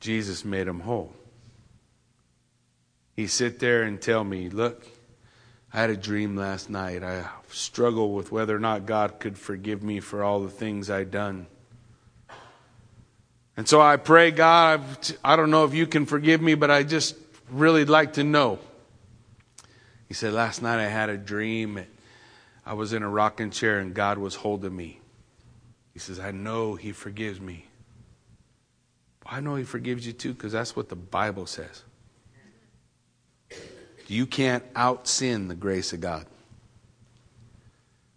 [0.00, 1.12] Jesus made him whole.
[3.14, 4.86] He sit there and tell me, look,
[5.72, 7.02] I had a dream last night.
[7.02, 11.10] I struggle with whether or not God could forgive me for all the things I'd
[11.10, 11.46] done.
[13.56, 14.82] And so I pray, God,
[15.24, 17.16] I don't know if you can forgive me, but I just
[17.50, 18.60] really like to know.
[20.06, 21.84] He said, Last night I had a dream.
[22.64, 25.00] I was in a rocking chair and God was holding me.
[25.92, 27.67] He says, I know He forgives me.
[29.28, 31.84] I know He forgives you too because that's what the Bible says.
[34.06, 36.24] You can't out sin the grace of God.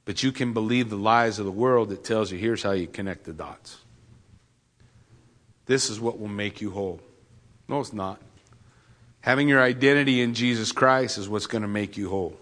[0.05, 2.87] But you can believe the lies of the world that tells you here's how you
[2.87, 3.77] connect the dots.
[5.65, 6.99] This is what will make you whole.
[7.67, 8.19] No, it's not.
[9.21, 12.35] Having your identity in Jesus Christ is what's going to make you whole.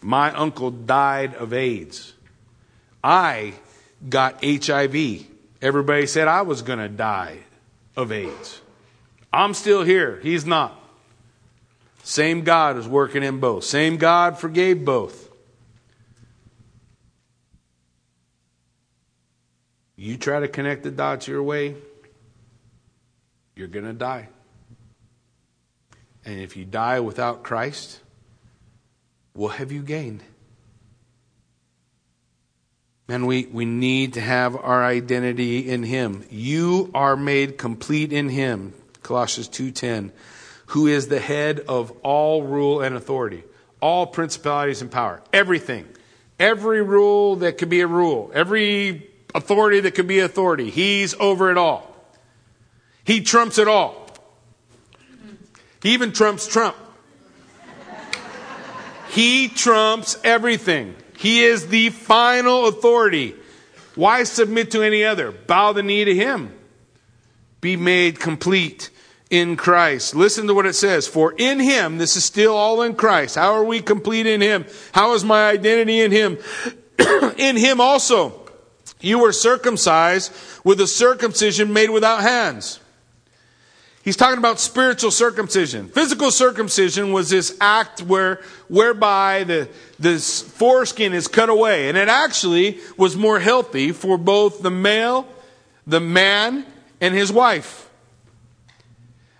[0.00, 2.14] My uncle died of AIDS.
[3.02, 3.54] I
[4.08, 5.26] got HIV.
[5.62, 7.38] Everybody said I was going to die
[7.96, 8.60] of AIDS.
[9.32, 10.20] I'm still here.
[10.22, 10.78] He's not.
[12.02, 13.64] Same God is working in both.
[13.64, 15.28] Same God forgave both.
[19.96, 21.74] You try to connect the dots your way,
[23.54, 24.28] you're going to die.
[26.24, 28.00] And if you die without Christ,
[29.32, 30.22] what have you gained?
[33.08, 36.24] And we, we need to have our identity in Him.
[36.30, 38.74] You are made complete in Him.
[39.02, 40.10] Colossians 2.10
[40.66, 43.44] who is the head of all rule and authority,
[43.80, 45.86] all principalities and power, everything.
[46.38, 51.50] Every rule that could be a rule, every authority that could be authority, he's over
[51.50, 51.94] it all.
[53.04, 54.06] He trumps it all.
[55.82, 56.76] He even trumps Trump.
[59.10, 60.94] He trumps everything.
[61.18, 63.34] He is the final authority.
[63.94, 65.32] Why submit to any other?
[65.32, 66.52] Bow the knee to him.
[67.60, 68.90] Be made complete
[69.30, 70.14] in Christ.
[70.14, 71.08] Listen to what it says.
[71.08, 73.36] For in Him, this is still all in Christ.
[73.36, 74.66] How are we complete in Him?
[74.92, 76.38] How is my identity in Him?
[77.38, 78.48] in Him also,
[79.00, 80.32] you were circumcised
[80.64, 82.80] with a circumcision made without hands.
[84.06, 85.88] He's talking about spiritual circumcision.
[85.88, 91.88] Physical circumcision was this act where, whereby the, this foreskin is cut away.
[91.88, 95.26] And it actually was more healthy for both the male,
[95.88, 96.64] the man,
[97.00, 97.90] and his wife.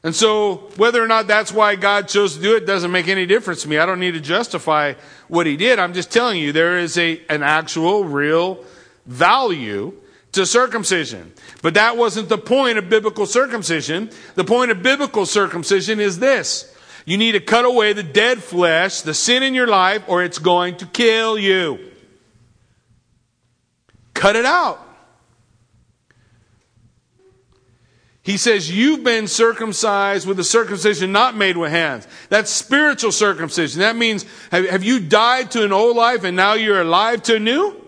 [0.02, 3.24] And so, whether or not that's why God chose to do it doesn't make any
[3.24, 3.78] difference to me.
[3.78, 4.94] I don't need to justify
[5.28, 5.78] what he did.
[5.78, 8.64] I'm just telling you there is a, an actual, real
[9.06, 9.94] value
[10.36, 11.32] to circumcision.
[11.62, 14.10] But that wasn't the point of biblical circumcision.
[14.34, 16.72] The point of biblical circumcision is this.
[17.04, 20.38] You need to cut away the dead flesh, the sin in your life, or it's
[20.38, 21.78] going to kill you.
[24.14, 24.80] Cut it out.
[28.22, 32.08] He says, You've been circumcised with a circumcision not made with hands.
[32.28, 33.80] That's spiritual circumcision.
[33.80, 37.36] That means, have, have, you died to an old life and now you're alive to
[37.36, 37.85] a new?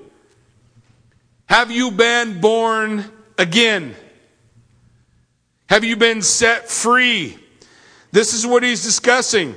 [1.48, 3.04] Have you been born
[3.38, 3.94] again?
[5.68, 7.38] Have you been set free?
[8.12, 9.54] This is what he's discussing.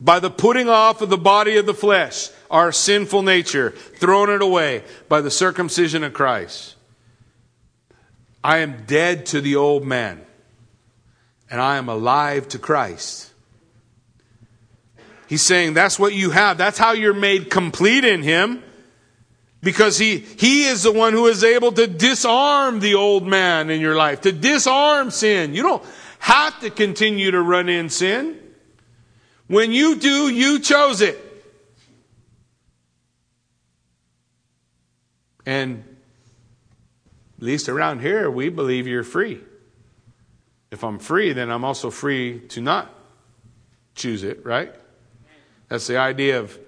[0.00, 4.42] By the putting off of the body of the flesh, our sinful nature, throwing it
[4.42, 6.74] away by the circumcision of Christ.
[8.44, 10.20] I am dead to the old man,
[11.50, 13.32] and I am alive to Christ.
[15.26, 16.58] He's saying that's what you have.
[16.58, 18.62] That's how you're made complete in Him.
[19.62, 23.80] Because he, he is the one who is able to disarm the old man in
[23.80, 25.54] your life, to disarm sin.
[25.54, 25.84] You don't
[26.18, 28.38] have to continue to run in sin.
[29.48, 31.18] When you do, you chose it.
[35.44, 35.84] And
[37.38, 39.40] at least around here, we believe you're free.
[40.70, 42.92] If I'm free, then I'm also free to not
[43.94, 44.74] choose it, right?
[45.68, 46.58] That's the idea of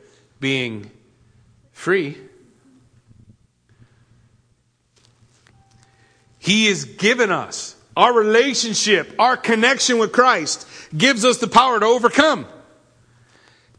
[0.41, 0.91] being
[1.73, 2.17] free.
[6.39, 11.87] He has given us our relationship, our connection with Christ gives us the power to
[11.87, 12.47] overcome.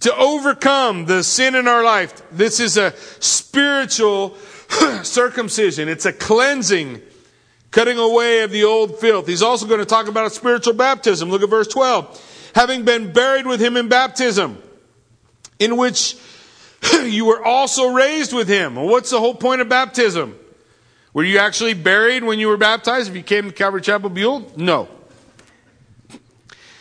[0.01, 2.21] To overcome the sin in our life.
[2.31, 4.35] This is a spiritual
[5.03, 5.87] circumcision.
[5.87, 7.01] It's a cleansing,
[7.71, 9.27] cutting away of the old filth.
[9.27, 11.29] He's also going to talk about a spiritual baptism.
[11.29, 12.51] Look at verse 12.
[12.55, 14.61] Having been buried with him in baptism,
[15.59, 16.17] in which
[17.03, 18.75] you were also raised with him.
[18.75, 20.38] Well, what's the whole point of baptism?
[21.19, 24.49] Were you actually buried when you were baptized if you came to Calvary Chapel Buhl?
[24.55, 24.87] No.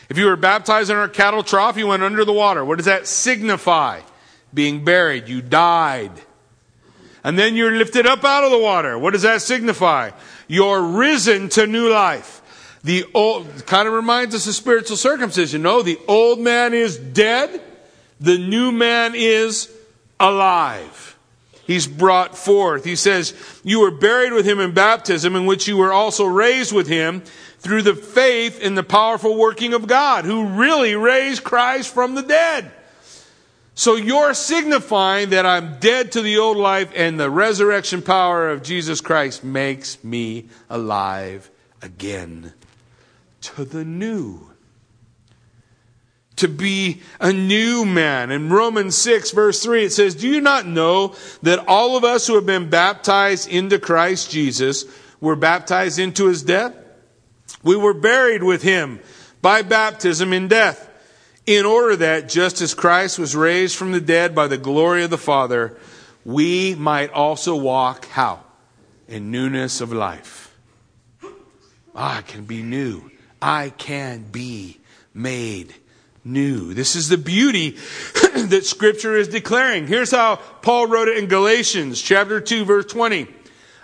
[0.09, 2.64] If you were baptized in our cattle trough, you went under the water.
[2.64, 4.01] What does that signify?
[4.55, 5.26] Being buried.
[5.26, 6.12] You died.
[7.24, 8.97] And then you're lifted up out of the water.
[8.97, 10.12] What does that signify?
[10.47, 12.78] You're risen to new life.
[12.84, 15.62] The old, kind of reminds us of spiritual circumcision.
[15.62, 17.61] No, the old man is dead.
[18.20, 19.68] The new man is
[20.20, 21.07] alive.
[21.69, 22.87] He's brought forth.
[22.87, 26.73] He says, You were buried with him in baptism, in which you were also raised
[26.73, 27.21] with him
[27.59, 32.23] through the faith in the powerful working of God, who really raised Christ from the
[32.23, 32.73] dead.
[33.75, 38.62] So you're signifying that I'm dead to the old life and the resurrection power of
[38.62, 41.51] Jesus Christ makes me alive
[41.83, 42.55] again
[43.43, 44.49] to the new.
[46.39, 48.30] To be a new man.
[48.30, 52.26] In Romans 6 verse 3 it says, Do you not know that all of us
[52.26, 54.84] who have been baptized into Christ Jesus
[55.20, 56.74] were baptized into his death?
[57.64, 59.01] We were buried with him
[59.43, 60.89] by baptism in death
[61.45, 65.11] in order that, just as Christ was raised from the dead by the glory of
[65.11, 65.78] the Father,
[66.22, 68.45] we might also walk how?
[69.09, 70.55] In newness of life.
[71.95, 73.11] Ah, I can be new.
[73.41, 74.78] I can be
[75.14, 75.74] made
[76.25, 76.75] new.
[76.75, 77.71] This is the beauty
[78.12, 79.87] that Scripture is declaring.
[79.87, 83.27] Here's how Paul wrote it in Galatians chapter 2, verse 20.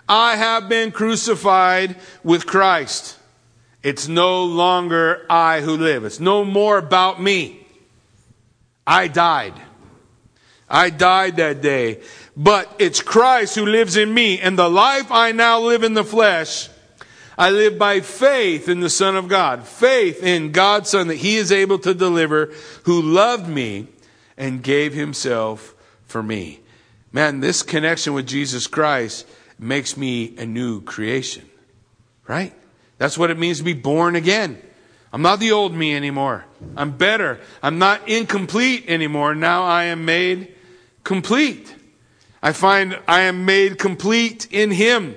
[0.08, 3.18] I have been crucified with Christ.
[3.82, 6.04] It's no longer I who live.
[6.04, 7.66] It's no more about me.
[8.86, 9.54] I died.
[10.68, 12.00] I died that day.
[12.36, 14.40] But it's Christ who lives in me.
[14.40, 16.68] And the life I now live in the flesh,
[17.36, 19.64] I live by faith in the Son of God.
[19.64, 22.52] Faith in God's Son that He is able to deliver,
[22.84, 23.88] who loved me
[24.36, 25.74] and gave Himself
[26.06, 26.60] for me.
[27.12, 29.26] Man, this connection with Jesus Christ
[29.58, 31.48] makes me a new creation.
[32.26, 32.52] Right?
[32.98, 34.60] That's what it means to be born again.
[35.12, 36.44] I'm not the old me anymore.
[36.76, 37.40] I'm better.
[37.62, 39.34] I'm not incomplete anymore.
[39.34, 40.54] Now I am made
[41.04, 41.72] complete.
[42.42, 45.14] I find I am made complete in Him.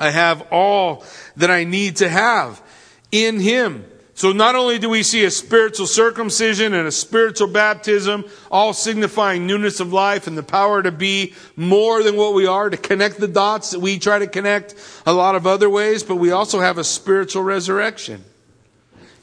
[0.00, 1.04] I have all
[1.36, 2.62] that I need to have
[3.10, 3.84] in Him.
[4.16, 9.46] So not only do we see a spiritual circumcision and a spiritual baptism, all signifying
[9.46, 13.18] newness of life and the power to be more than what we are, to connect
[13.18, 16.60] the dots that we try to connect a lot of other ways, but we also
[16.60, 18.24] have a spiritual resurrection.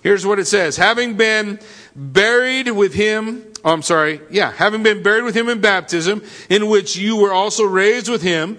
[0.03, 0.75] Here's what it says.
[0.75, 1.59] Having been
[1.95, 6.67] buried with him, oh, I'm sorry, yeah, having been buried with him in baptism, in
[6.67, 8.57] which you were also raised with him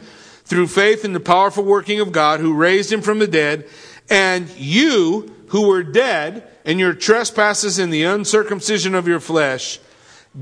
[0.52, 3.66] through faith in the powerful working of God who raised him from the dead,
[4.10, 9.80] and you who were dead in your trespasses and the uncircumcision of your flesh,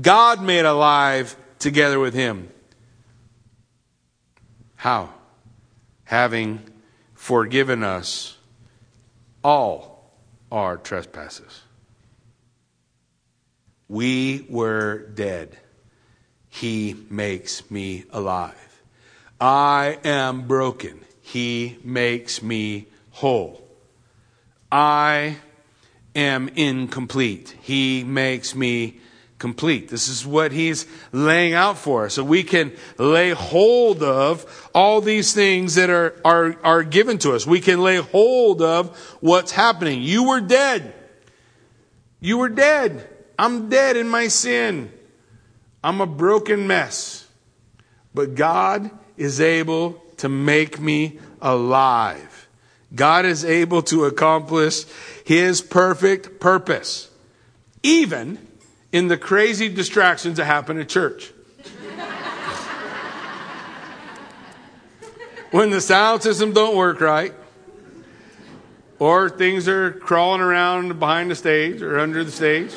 [0.01, 2.49] God made alive together with him.
[4.75, 5.13] How?
[6.03, 6.59] Having
[7.13, 8.37] forgiven us
[9.45, 10.11] all
[10.51, 11.61] our trespasses.
[13.87, 15.57] We were dead.
[16.49, 18.70] He makes me alive.
[19.41, 21.03] I am broken.
[21.21, 23.67] He makes me whole.
[24.71, 25.37] I
[26.15, 27.55] am incomplete.
[27.61, 28.99] He makes me
[29.39, 29.89] complete.
[29.89, 32.13] This is what he's laying out for us.
[32.13, 37.31] So we can lay hold of all these things that are, are, are given to
[37.31, 37.47] us.
[37.47, 40.03] We can lay hold of what's happening.
[40.03, 40.93] You were dead.
[42.19, 43.09] You were dead.
[43.39, 44.93] I'm dead in my sin.
[45.83, 47.27] I'm a broken mess.
[48.13, 48.91] But God
[49.21, 52.47] is able to make me alive.
[52.93, 54.85] God is able to accomplish
[55.23, 57.09] his perfect purpose,
[57.83, 58.39] even
[58.91, 61.31] in the crazy distractions that happen at church.
[65.51, 67.35] when the sound system don't work right,
[68.97, 72.73] or things are crawling around behind the stage or under the stage.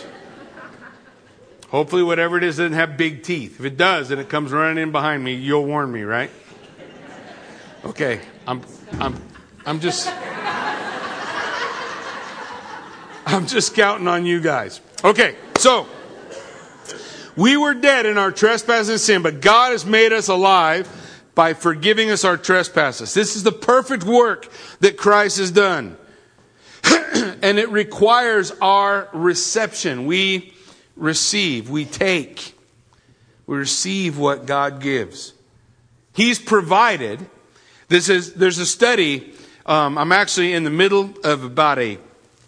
[1.75, 3.59] Hopefully, whatever it is doesn't have big teeth.
[3.59, 6.31] If it does, and it comes running in behind me, you'll warn me, right?
[7.85, 8.63] Okay, I'm,
[9.01, 9.21] I'm,
[9.67, 10.09] I'm just,
[13.27, 14.81] I'm just counting on you guys.
[15.03, 15.89] Okay, so
[17.35, 20.89] we were dead in our trespass and sin, but God has made us alive
[21.35, 23.15] by forgiving us our trespasses.
[23.15, 24.49] This is the perfect work
[24.79, 25.97] that Christ has done.
[26.85, 30.07] and it requires our reception.
[30.07, 30.54] We
[30.97, 32.57] receive, we take,
[33.47, 35.33] we receive what God gives.
[36.13, 37.25] He's provided.
[37.89, 39.35] This is, there's a study.
[39.67, 41.99] Um, I'm actually in the middle of about a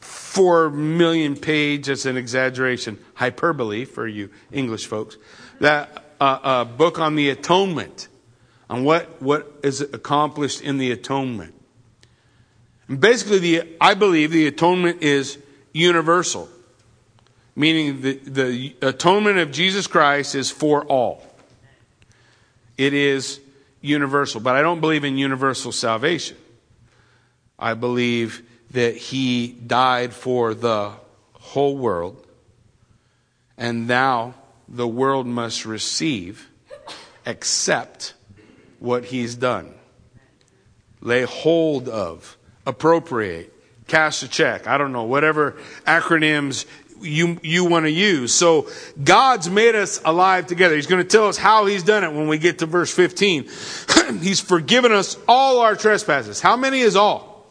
[0.01, 5.17] four million page, that's an exaggeration, hyperbole for you English folks,
[5.61, 8.09] that uh, uh, book on the atonement,
[8.69, 11.55] on what, what is accomplished in the atonement.
[12.89, 15.39] And basically, the, I believe the atonement is
[15.73, 16.49] universal,
[17.57, 21.23] meaning the, the atonement of Jesus Christ is for all.
[22.77, 23.41] It is
[23.81, 26.37] universal, but I don't believe in universal salvation.
[27.59, 28.43] I believe
[28.73, 30.93] that he died for the
[31.33, 32.23] whole world,
[33.57, 34.35] and now
[34.69, 36.49] the world must receive,
[37.25, 38.13] accept
[38.79, 39.73] what he's done,
[41.01, 42.37] lay hold of,
[42.67, 43.53] appropriate,
[43.87, 44.67] cash a check.
[44.67, 46.67] I don't know, whatever acronyms
[47.01, 48.35] you, you want to use.
[48.35, 48.69] So
[49.03, 50.75] God's made us alive together.
[50.75, 53.49] He's going to tell us how He's done it when we get to verse 15.
[54.21, 56.41] he's forgiven us all our trespasses.
[56.41, 57.47] How many is all?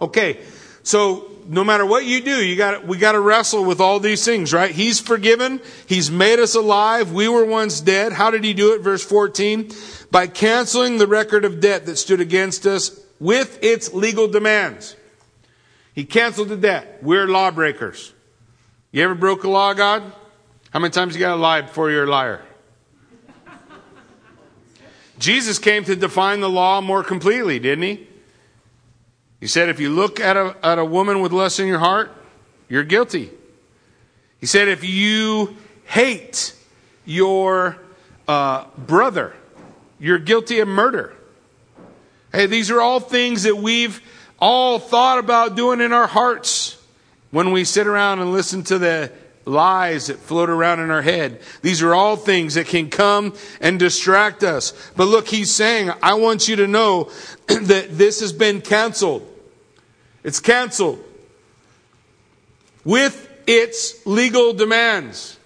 [0.00, 0.40] Okay,
[0.82, 4.24] so no matter what you do, you got we got to wrestle with all these
[4.24, 4.70] things, right?
[4.70, 5.60] He's forgiven.
[5.86, 7.12] He's made us alive.
[7.12, 8.12] We were once dead.
[8.12, 8.80] How did he do it?
[8.80, 9.72] Verse 14.
[10.10, 14.96] By canceling the record of debt that stood against us with its legal demands.
[15.94, 16.98] He canceled the debt.
[17.02, 18.12] We're lawbreakers.
[18.92, 20.02] You ever broke a law, God?
[20.70, 22.42] How many times you got to lie before you're a liar?
[25.18, 28.06] Jesus came to define the law more completely, didn't he?
[29.40, 32.12] He said, if you look at a, at a woman with lust in your heart,
[32.68, 33.30] you're guilty.
[34.38, 36.54] He said, if you hate
[37.06, 37.78] your
[38.28, 39.32] uh, brother,
[39.98, 41.14] you're guilty of murder.
[42.30, 44.02] Hey, these are all things that we've
[44.38, 46.81] all thought about doing in our hearts
[47.32, 49.10] when we sit around and listen to the
[49.44, 51.40] lies that float around in our head.
[51.62, 54.72] These are all things that can come and distract us.
[54.96, 57.10] But look, he's saying, I want you to know
[57.46, 59.28] that this has been canceled.
[60.22, 61.02] It's canceled
[62.84, 65.38] with its legal demands.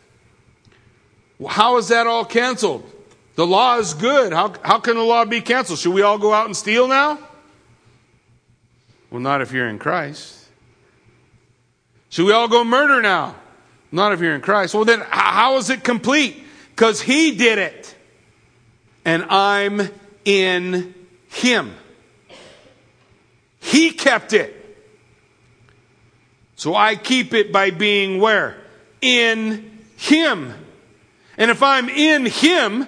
[1.46, 2.90] How is that all canceled?
[3.36, 4.32] The law is good.
[4.32, 5.78] How, how can the law be canceled?
[5.78, 7.18] Should we all go out and steal now?
[9.10, 10.35] Well, not if you're in Christ.
[12.16, 13.36] Should we all go murder now?
[13.92, 14.72] Not if you're in Christ.
[14.72, 16.42] Well, then how is it complete?
[16.70, 17.94] Because He did it.
[19.04, 19.90] And I'm
[20.24, 20.94] in
[21.28, 21.74] Him.
[23.60, 24.54] He kept it.
[26.54, 28.56] So I keep it by being where?
[29.02, 30.54] In Him.
[31.36, 32.86] And if I'm in Him,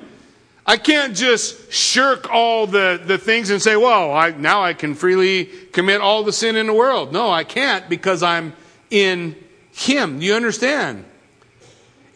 [0.64, 4.94] I can't just shirk all the, the things and say, well, I, now I can
[4.94, 7.12] freely commit all the sin in the world.
[7.12, 8.54] No, I can't because I'm
[8.90, 9.36] in
[9.72, 10.20] Him.
[10.20, 11.04] You understand?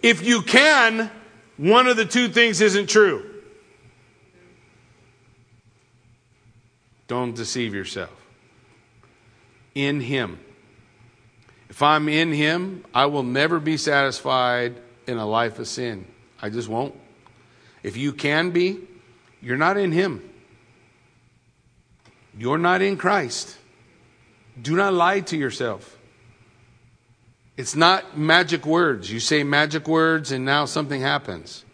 [0.03, 1.11] If you can,
[1.57, 3.29] one of the two things isn't true.
[7.07, 8.11] Don't deceive yourself.
[9.75, 10.41] In Him.
[11.68, 16.07] If I'm in Him, I will never be satisfied in a life of sin.
[16.41, 16.95] I just won't.
[17.83, 18.81] If you can be,
[19.41, 20.29] you're not in Him.
[22.37, 23.57] You're not in Christ.
[24.61, 25.99] Do not lie to yourself.
[27.57, 29.12] It's not magic words.
[29.12, 31.64] You say magic words and now something happens.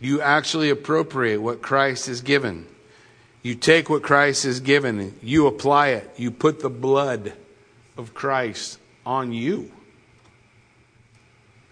[0.00, 2.66] You actually appropriate what Christ has given.
[3.42, 6.10] You take what Christ has given, you apply it.
[6.16, 7.34] You put the blood
[7.96, 9.70] of Christ on you.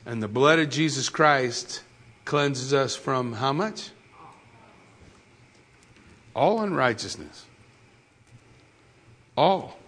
[0.05, 1.83] And the blood of Jesus Christ
[2.27, 3.91] cleanses us from how much?
[6.35, 7.47] All unrighteousness.
[9.37, 9.79] All.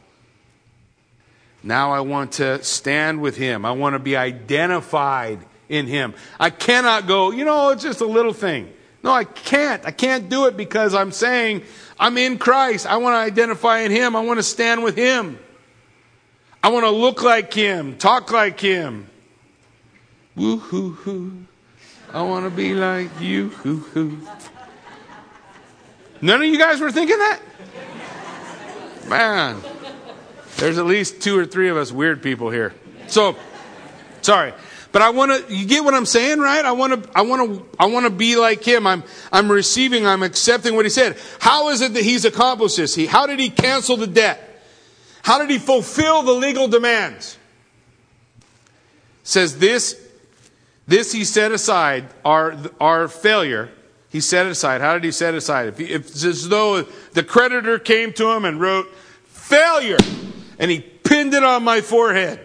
[1.65, 3.65] Now I want to stand with him.
[3.65, 5.41] I want to be identified
[5.71, 6.15] in him.
[6.39, 8.71] I cannot go, you know, it's just a little thing.
[9.03, 9.85] No, I can't.
[9.87, 11.63] I can't do it because I'm saying
[11.99, 12.87] I'm in Christ.
[12.87, 14.15] I want to identify in him.
[14.15, 15.39] I want to stand with him.
[16.63, 19.09] I want to look like him, talk like him.
[20.37, 21.47] Woo hoo hoo.
[22.13, 23.49] I want to be like you.
[23.49, 24.19] Hoo hoo.
[26.21, 27.41] None of you guys were thinking that?
[29.07, 29.61] Man,
[30.57, 32.75] there's at least two or three of us weird people here.
[33.07, 33.37] So,
[34.23, 34.53] sorry.
[34.93, 36.65] But I want to, you get what I'm saying, right?
[36.65, 38.87] I want to, I want to, I want to be like him.
[38.87, 39.03] I'm,
[39.33, 41.17] I'm receiving, I'm accepting what he said.
[41.41, 42.95] How is it that he's accomplished this?
[42.95, 44.63] He, how did he cancel the debt?
[45.23, 47.39] How did he fulfill the legal demands?
[49.25, 50.01] says this,
[50.87, 53.71] this he set aside, our, our failure,
[54.11, 54.81] he set aside.
[54.81, 55.69] How did he set aside?
[55.69, 58.95] If, he, if it's as though the creditor came to him and wrote,
[59.25, 59.97] failure,
[60.59, 62.41] and he pinned it on my forehead.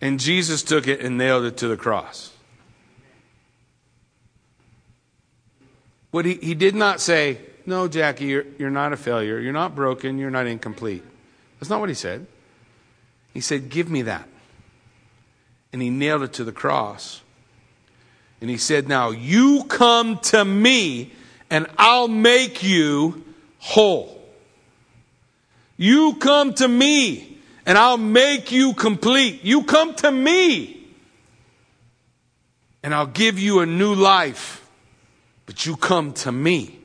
[0.00, 2.32] And Jesus took it and nailed it to the cross.
[6.10, 9.38] What he, he did not say, No, Jackie, you're, you're not a failure.
[9.38, 10.18] You're not broken.
[10.18, 11.02] You're not incomplete.
[11.58, 12.26] That's not what he said.
[13.34, 14.28] He said, Give me that.
[15.72, 17.22] And he nailed it to the cross.
[18.40, 21.12] And he said, Now you come to me
[21.50, 23.24] and I'll make you
[23.58, 24.15] whole.
[25.76, 29.44] You come to me and I'll make you complete.
[29.44, 30.86] You come to me
[32.82, 34.68] and I'll give you a new life.
[35.46, 36.78] But you come to me.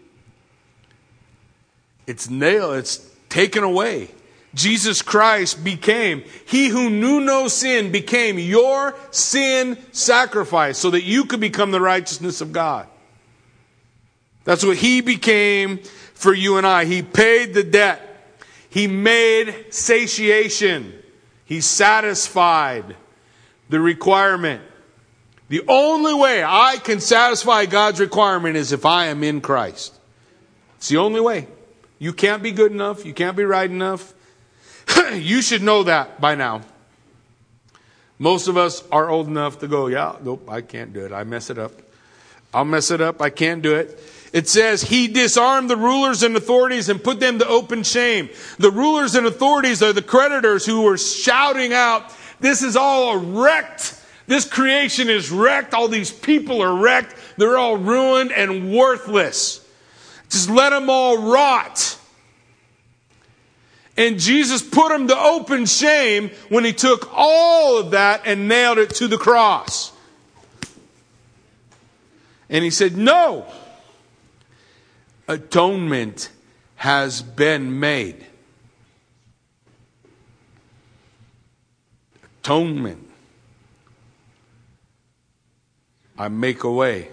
[2.08, 4.10] It's nailed, it's taken away.
[4.54, 11.26] Jesus Christ became, he who knew no sin became your sin sacrifice so that you
[11.26, 12.88] could become the righteousness of God.
[14.44, 15.78] That's what he became
[16.14, 16.86] for you and I.
[16.86, 18.11] He paid the debt.
[18.72, 20.97] He made satiation.
[21.43, 22.95] He satisfied
[23.67, 24.63] the requirement.
[25.49, 29.93] The only way I can satisfy God's requirement is if I am in Christ.
[30.78, 31.47] It's the only way.
[31.99, 33.05] You can't be good enough.
[33.05, 34.13] You can't be right enough.
[35.15, 36.61] you should know that by now.
[38.19, 41.11] Most of us are old enough to go, yeah, nope, I can't do it.
[41.11, 41.74] I mess it up.
[42.53, 43.22] I'll mess it up.
[43.22, 43.99] I can't do it.
[44.34, 48.29] It says he disarmed the rulers and authorities and put them to open shame.
[48.59, 53.99] The rulers and authorities are the creditors who were shouting out, this is all wrecked.
[54.27, 55.73] This creation is wrecked.
[55.73, 57.15] All these people are wrecked.
[57.38, 59.65] They're all ruined and worthless.
[60.29, 61.97] Just let them all rot.
[63.97, 68.77] And Jesus put them to open shame when he took all of that and nailed
[68.77, 69.91] it to the cross.
[72.49, 73.45] And he said, No,
[75.28, 76.30] atonement
[76.76, 78.26] has been made.
[82.41, 83.07] Atonement.
[86.17, 87.09] I make a way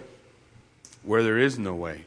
[1.03, 2.03] where there is no way.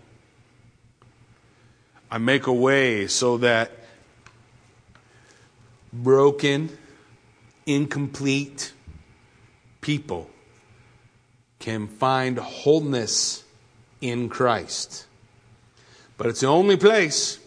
[2.11, 3.71] I make a way so that
[5.93, 6.77] broken,
[7.67, 8.73] incomplete
[9.81, 10.29] people
[11.59, 13.45] can find wholeness
[14.01, 15.07] in Christ.
[16.23, 17.41] But it's the only place.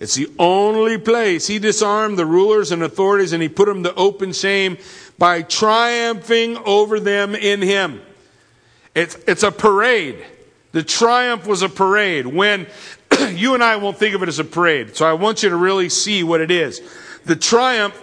[0.00, 1.46] It's the only place.
[1.46, 4.78] He disarmed the rulers and authorities and he put them to open shame
[5.18, 8.00] by triumphing over them in him.
[8.94, 10.24] It's, it's a parade.
[10.72, 12.26] The triumph was a parade.
[12.26, 12.68] When
[13.32, 15.56] you and I won't think of it as a parade, so I want you to
[15.56, 16.80] really see what it is.
[17.26, 18.02] The triumph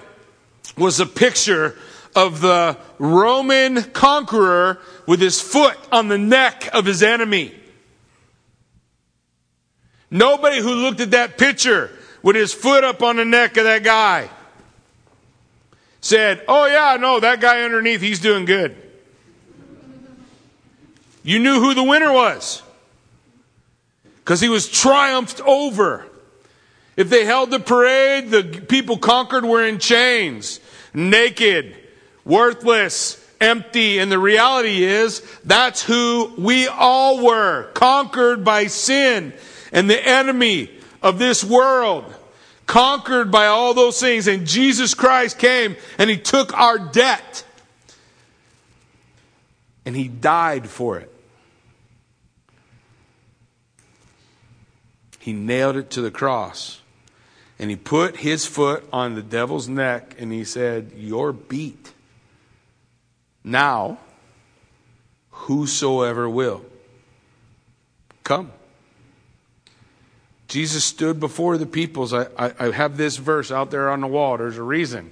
[0.78, 1.76] was a picture
[2.16, 7.56] of the Roman conqueror with his foot on the neck of his enemy.
[10.12, 11.90] Nobody who looked at that picture
[12.22, 14.30] with his foot up on the neck of that guy
[16.02, 18.76] said, Oh, yeah, no, that guy underneath, he's doing good.
[21.24, 22.62] You knew who the winner was
[24.18, 26.06] because he was triumphed over.
[26.98, 30.60] If they held the parade, the people conquered were in chains,
[30.94, 31.78] naked,
[32.26, 34.00] worthless, empty.
[34.00, 39.34] And the reality is that's who we all were, conquered by sin
[39.72, 40.70] and the enemy
[41.02, 42.14] of this world,
[42.66, 44.28] conquered by all those things.
[44.28, 47.44] And Jesus Christ came and he took our debt
[49.86, 51.12] and he died for it.
[55.20, 56.82] He nailed it to the cross.
[57.60, 61.94] And he put his foot on the devil's neck and he said, You're beat.
[63.44, 64.00] Now,
[65.30, 66.66] whosoever will,
[68.24, 68.52] come.
[70.52, 72.14] Jesus stood before the peoples.
[72.14, 74.38] I, I, I, have this verse out there on the wall.
[74.38, 75.10] There's a reason.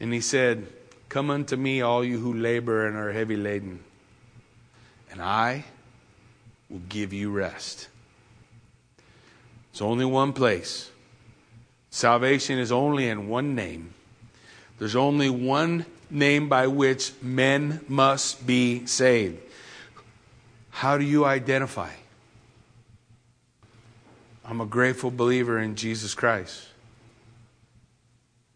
[0.00, 0.68] And he said,
[1.10, 3.80] Come unto me, all you who labor and are heavy laden,
[5.10, 5.66] and I
[6.70, 7.88] will give you rest.
[9.70, 10.90] It's only one place.
[11.90, 13.92] Salvation is only in one name.
[14.78, 19.42] There's only one name by which men must be saved.
[20.70, 21.90] How do you identify?
[24.48, 26.68] I'm a grateful believer in Jesus Christ.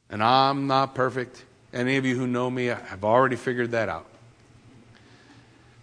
[0.09, 1.45] And I'm not perfect.
[1.73, 4.07] Any of you who know me have already figured that out.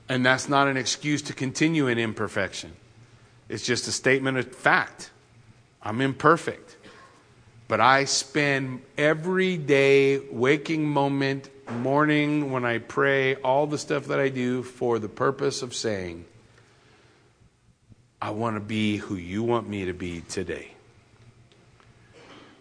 [0.08, 2.72] And that's not an excuse to continue in imperfection.
[3.50, 5.12] It's just a statement of fact.
[5.82, 6.78] I'm imperfect.
[7.68, 14.20] But I spend every day, waking moment, morning, when I pray, all the stuff that
[14.20, 16.24] I do for the purpose of saying,
[18.22, 20.72] I want to be who you want me to be today.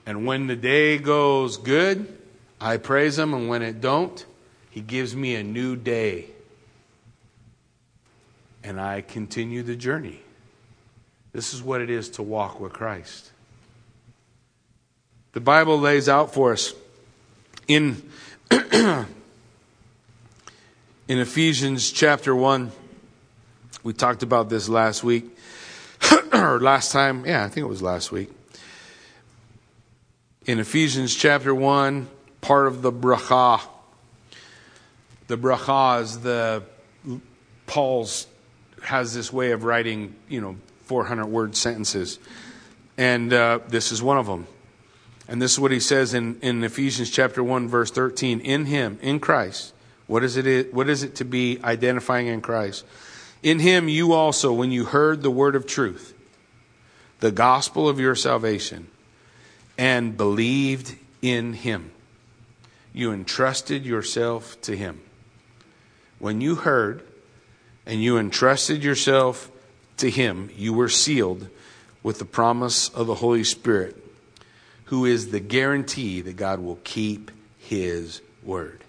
[0.05, 2.17] And when the day goes good,
[2.61, 4.25] I praise him, and when it don't,
[4.71, 6.27] he gives me a new day.
[8.63, 10.21] And I continue the journey.
[11.33, 13.33] This is what it is to walk with Christ.
[15.33, 16.73] The Bible lays out for us
[17.69, 18.11] in
[18.51, 19.07] in
[21.09, 22.71] Ephesians chapter 1
[23.83, 25.36] we talked about this last week
[26.33, 28.31] or last time yeah I think it was last week
[30.47, 32.09] in Ephesians chapter 1
[32.41, 33.61] part of the bracha.
[35.27, 36.63] The bracha is the
[37.67, 38.29] Paul's
[38.83, 42.21] has this way of writing, you know, 400 word sentences,
[42.97, 44.47] and uh, this is one of them.
[45.29, 48.39] And this is what he says in, in Ephesians chapter 1, verse 13.
[48.39, 49.75] In him, in Christ,
[50.07, 52.85] what is, it, what is it to be identifying in Christ?
[53.47, 56.15] In him, you also, when you heard the word of truth,
[57.21, 58.89] the gospel of your salvation,
[59.79, 61.93] and believed in him,
[62.93, 65.01] you entrusted yourself to Him.
[66.19, 67.05] When you heard
[67.87, 69.49] and you entrusted yourself
[69.99, 71.47] to Him, you were sealed
[72.03, 73.97] with the promise of the Holy Spirit,
[74.87, 78.83] who is the guarantee that God will keep His word.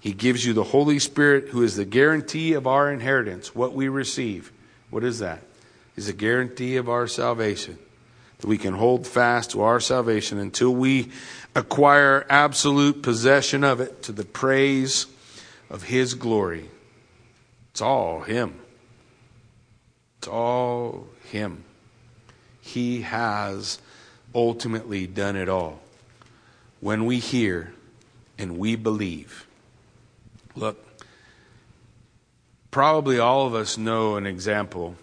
[0.00, 3.88] He gives you the Holy Spirit, who is the guarantee of our inheritance, what we
[3.88, 4.52] receive.
[4.90, 5.42] What is that?
[5.96, 7.78] Is a guarantee of our salvation.
[8.38, 11.10] That we can hold fast to our salvation until we
[11.56, 15.06] acquire absolute possession of it to the praise
[15.68, 16.70] of His glory.
[17.72, 18.60] It's all Him.
[20.18, 21.64] It's all Him.
[22.60, 23.80] He has
[24.32, 25.80] ultimately done it all.
[26.80, 27.72] When we hear
[28.38, 29.47] and we believe,
[30.58, 30.84] look,
[32.70, 34.96] probably all of us know an example,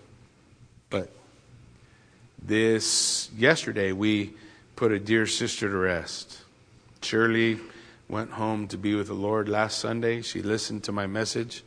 [0.89, 1.09] but
[2.41, 4.33] this yesterday we
[4.75, 6.41] put a dear sister to rest.
[7.01, 7.59] Shirley
[8.09, 10.21] went home to be with the Lord last Sunday.
[10.21, 11.63] She listened to my message.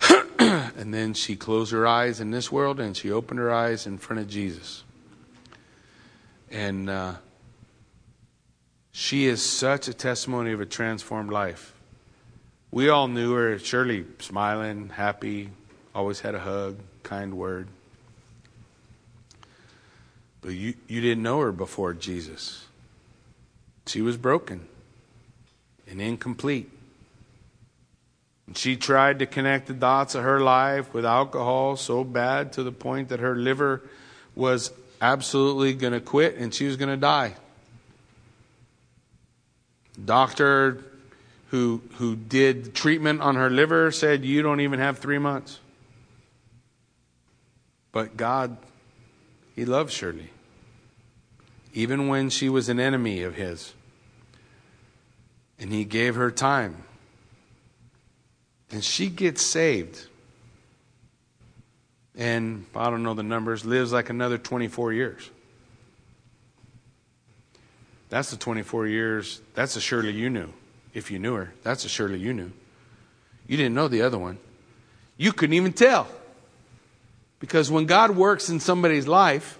[0.38, 3.98] and then she closed her eyes in this world and she opened her eyes in
[3.98, 4.82] front of Jesus.
[6.50, 7.14] And uh,
[8.90, 11.72] she is such a testimony of a transformed life.
[12.72, 15.50] We all knew her, Shirley smiling, happy,
[15.94, 17.68] always had a hug, kind word.
[20.40, 22.64] But you, you didn't know her before Jesus.
[23.86, 24.66] She was broken
[25.86, 26.70] and incomplete.
[28.46, 32.62] And she tried to connect the dots of her life with alcohol so bad to
[32.62, 33.82] the point that her liver
[34.34, 37.34] was absolutely going to quit and she was going to die.
[40.02, 40.82] Doctor
[41.52, 45.60] who who did treatment on her liver said you don't even have 3 months.
[47.92, 48.56] But God
[49.54, 50.30] he loved Shirley
[51.74, 53.74] even when she was an enemy of his.
[55.58, 56.84] And he gave her time.
[58.70, 60.06] And she gets saved.
[62.16, 65.30] And I don't know the numbers, lives like another 24 years.
[68.08, 69.40] That's the 24 years.
[69.54, 70.52] That's a Shirley you knew.
[70.94, 72.52] If you knew her, that's a Shirley you knew.
[73.46, 74.38] You didn't know the other one.
[75.16, 76.06] You couldn't even tell.
[77.40, 79.58] Because when God works in somebody's life,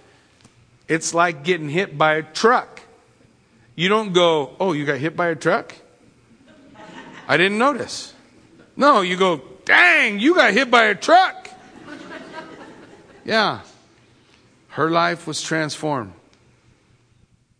[0.87, 2.81] it's like getting hit by a truck.
[3.75, 5.75] You don't go, oh, you got hit by a truck?
[7.27, 8.13] I didn't notice.
[8.75, 11.49] No, you go, dang, you got hit by a truck.
[13.25, 13.61] Yeah.
[14.69, 16.13] Her life was transformed.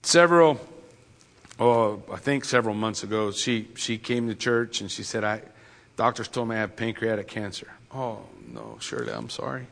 [0.01, 0.59] Several,
[1.59, 5.41] oh, I think several months ago, she, she came to church and she said, I,
[5.95, 7.67] doctors told me I have pancreatic cancer.
[7.93, 9.67] Oh, no, Shirley, I'm sorry.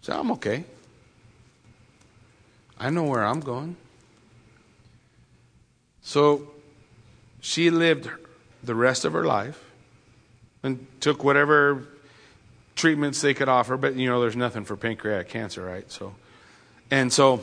[0.00, 0.64] So I'm okay.
[2.78, 3.76] I know where I'm going.
[6.02, 6.48] So
[7.40, 8.08] she lived
[8.62, 9.62] the rest of her life
[10.62, 11.86] and took whatever
[12.74, 15.90] treatments they could offer, but you know, there's nothing for pancreatic cancer, right?
[15.90, 16.14] So,
[16.90, 17.42] and so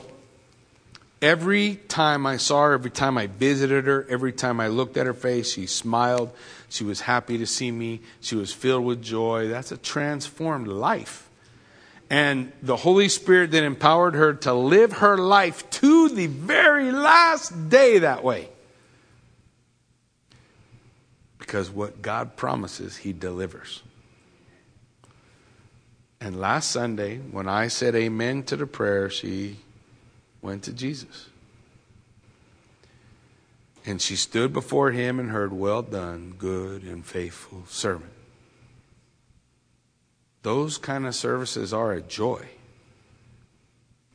[1.23, 5.05] every time I saw her, every time I visited her, every time I looked at
[5.05, 6.31] her face, she smiled.
[6.67, 8.01] She was happy to see me.
[8.19, 9.47] She was filled with joy.
[9.47, 11.29] That's a transformed life.
[12.09, 17.69] And the Holy Spirit then empowered her to live her life to the very last
[17.69, 18.49] day that way.
[21.39, 23.81] Because what God promises, He delivers.
[26.19, 29.57] And last Sunday, when I said amen to the prayer, she
[30.43, 31.29] went to Jesus.
[33.85, 38.11] And she stood before him and heard, Well done, good and faithful servant.
[40.43, 42.45] Those kind of services are a joy.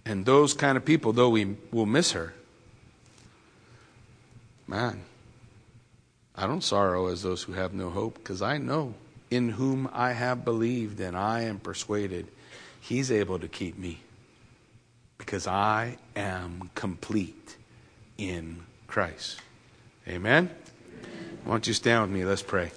[0.05, 2.35] And those kind of people, though we will miss her,
[4.67, 5.01] man,
[6.35, 8.95] I don't sorrow as those who have no hope because I know
[9.31, 12.29] in whom I have believed and I am persuaded
[12.81, 14.01] he's able to keep me
[15.19, 17.57] because I am complete
[18.17, 19.41] in Christ.
[20.07, 20.51] Amen?
[21.45, 22.25] Why don't you stand with me?
[22.25, 22.71] Let's pray.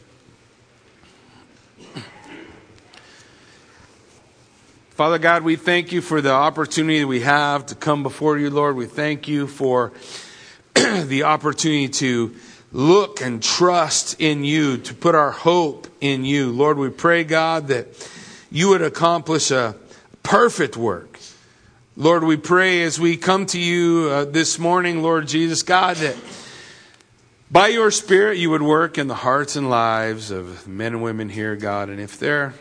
[4.91, 8.49] Father God, we thank you for the opportunity that we have to come before you,
[8.49, 8.75] Lord.
[8.75, 9.93] We thank you for
[10.75, 12.35] the opportunity to
[12.71, 16.51] look and trust in you, to put our hope in you.
[16.51, 17.87] Lord, we pray, God, that
[18.51, 19.75] you would accomplish a
[20.23, 21.10] perfect work.
[22.01, 26.15] Lord, we pray as we come to you uh, this morning, Lord Jesus, God, that
[27.51, 31.29] by your Spirit you would work in the hearts and lives of men and women
[31.29, 31.89] here, God.
[31.89, 32.55] And if there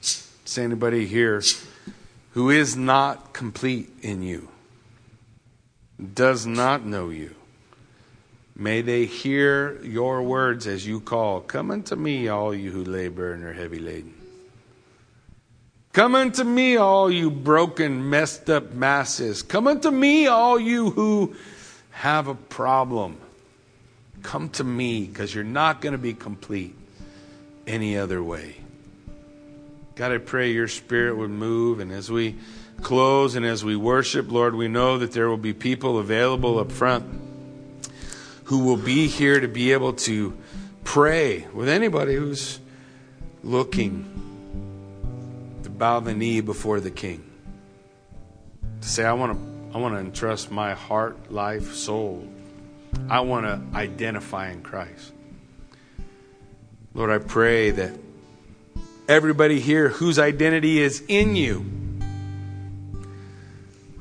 [0.00, 1.42] is anybody here
[2.34, 4.48] who is not complete in you,
[6.14, 7.34] does not know you,
[8.54, 13.32] May they hear your words as you call, Come unto me, all you who labor
[13.32, 14.21] and are heavy laden.
[15.92, 19.42] Come unto me, all you broken, messed up masses.
[19.42, 21.36] Come unto me, all you who
[21.90, 23.18] have a problem.
[24.22, 26.74] Come to me, because you're not going to be complete
[27.66, 28.56] any other way.
[29.94, 32.36] God, I pray your spirit would move, and as we
[32.80, 36.72] close and as we worship, Lord, we know that there will be people available up
[36.72, 37.04] front
[38.44, 40.34] who will be here to be able to
[40.84, 42.60] pray with anybody who's
[43.44, 44.31] looking
[45.82, 47.20] bow the knee before the king.
[48.82, 52.24] To say, I want to, I want to entrust my heart, life, soul.
[53.10, 55.12] I want to identify in Christ.
[56.94, 57.98] Lord, I pray that
[59.08, 61.66] everybody here whose identity is in you,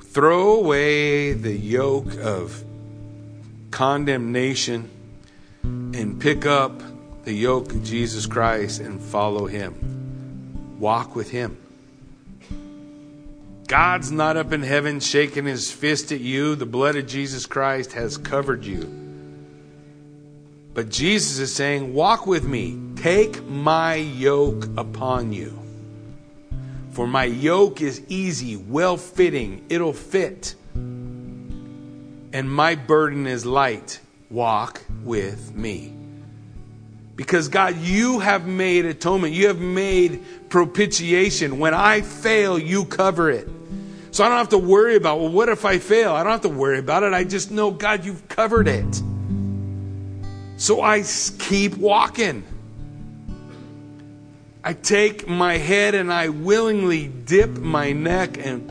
[0.04, 2.64] throw away the yoke of
[3.72, 4.88] condemnation
[5.64, 6.80] and pick up
[7.24, 10.78] the yoke of Jesus Christ and follow Him.
[10.80, 11.58] Walk with Him.
[13.72, 16.56] God's not up in heaven shaking his fist at you.
[16.56, 18.84] The blood of Jesus Christ has covered you.
[20.74, 22.78] But Jesus is saying, Walk with me.
[22.98, 25.58] Take my yoke upon you.
[26.92, 30.56] For my yoke is easy, well fitting, it'll fit
[32.34, 34.00] and my burden is light.
[34.30, 35.94] Walk with me.
[37.16, 39.34] Because God, you have made atonement.
[39.34, 41.60] You have made propitiation.
[41.60, 43.48] When I fail, you cover it.
[44.12, 46.14] So I don't have to worry about, well, what if I fail?
[46.14, 47.14] I don't have to worry about it.
[47.14, 49.02] I just know, God, you've covered it.
[50.58, 51.04] So I
[51.40, 52.44] keep walking.
[54.64, 58.70] I take my head and I willingly dip my neck and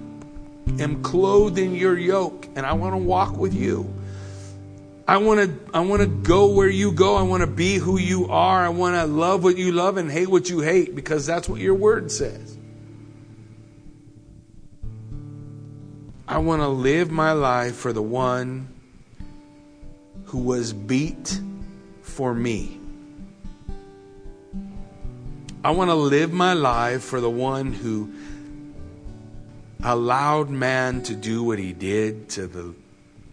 [0.78, 3.93] am clothed in your yoke and I want to walk with you.
[5.09, 7.16] I want to I want to go where you go.
[7.16, 8.64] I want to be who you are.
[8.64, 11.61] I want to love what you love and hate what you hate because that's what
[11.61, 12.49] your word says.
[16.31, 18.68] I want to live my life for the one
[20.26, 21.41] who was beat
[22.03, 22.78] for me.
[25.64, 28.12] I want to live my life for the one who
[29.83, 32.76] allowed man to do what he did to the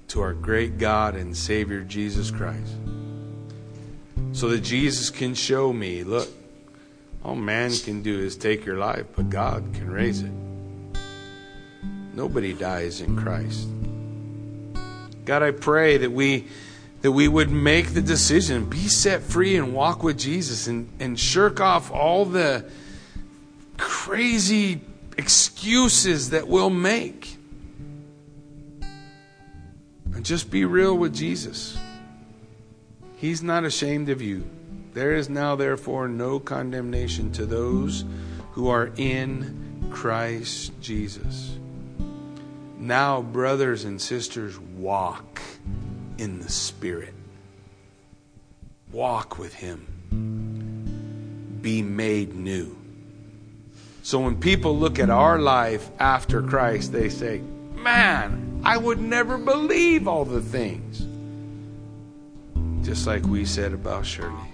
[0.08, 2.74] to our great God and Savior Jesus Christ.
[4.32, 6.30] So that Jesus can show me, look,
[7.24, 10.32] all man can do is take your life, but God can raise it.
[12.18, 13.68] Nobody dies in Christ.
[15.24, 16.48] God, I pray that we
[17.02, 21.20] that we would make the decision, be set free and walk with Jesus and, and
[21.20, 22.66] shirk off all the
[23.78, 24.82] crazy
[25.16, 27.38] excuses that we'll make.
[28.82, 31.78] And just be real with Jesus.
[33.18, 34.44] He's not ashamed of you.
[34.94, 38.06] There is now, therefore, no condemnation to those
[38.54, 41.58] who are in Christ Jesus.
[42.88, 45.42] Now, brothers and sisters, walk
[46.18, 47.14] in the Spirit.
[48.94, 49.86] Walk with Him.
[51.62, 52.78] Be made new.
[54.04, 57.42] So when people look at our life after Christ, they say,
[57.74, 61.06] Man, I would never believe all the things.
[62.86, 64.50] Just like we said about Shirley.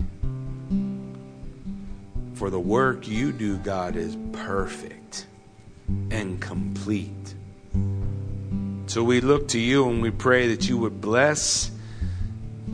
[2.34, 5.28] For the work you do, God, is perfect
[6.10, 7.23] and complete.
[8.94, 11.72] So we look to you and we pray that you would bless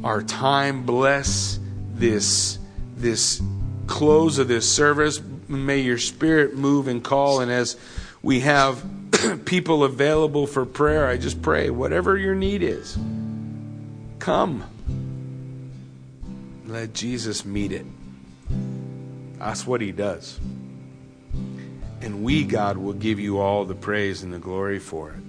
[0.04, 1.58] our time, bless
[1.94, 2.60] this,
[2.98, 3.42] this
[3.88, 5.22] close of this service.
[5.48, 7.40] May your spirit move and call.
[7.40, 7.78] And as
[8.22, 8.84] we have
[9.46, 12.98] people available for prayer, I just pray, whatever your need is,
[14.20, 14.66] come.
[16.66, 17.86] Let Jesus meet it.
[19.38, 20.38] That's what he does.
[22.02, 25.29] And we, God, will give you all the praise and the glory for it.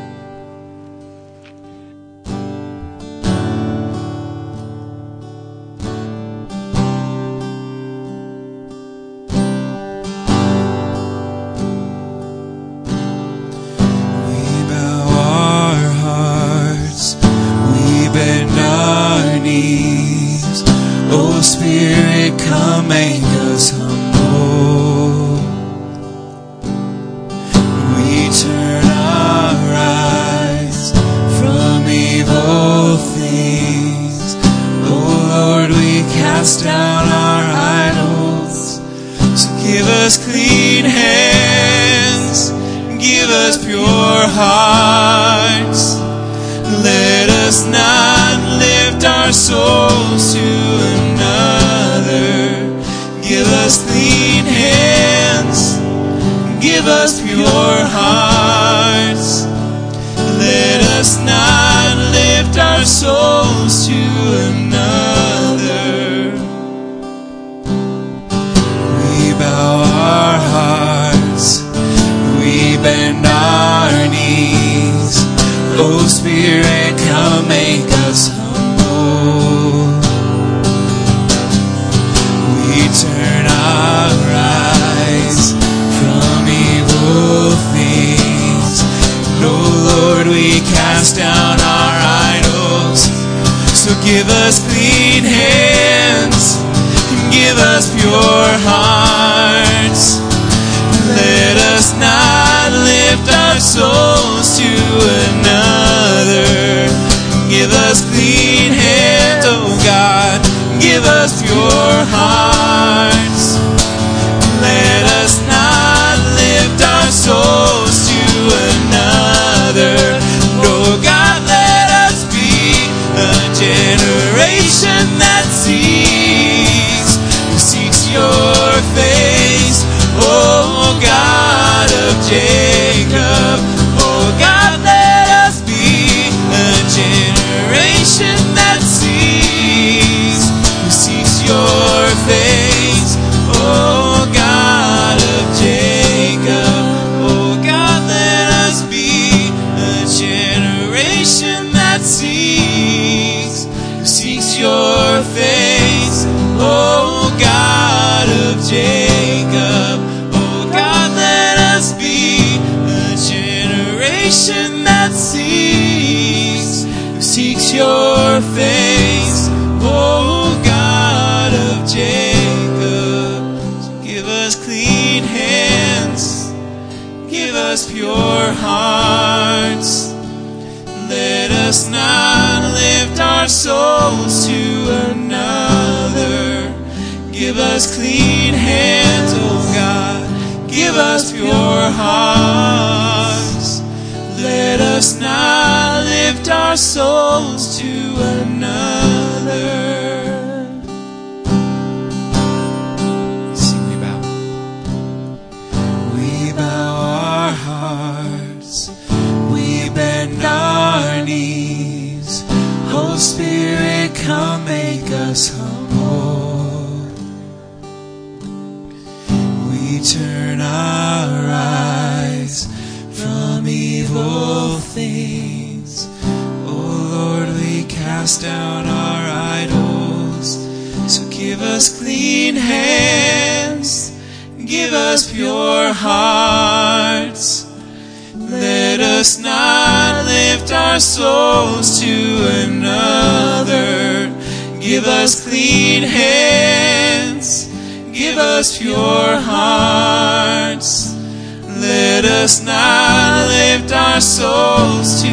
[254.21, 255.29] Souls to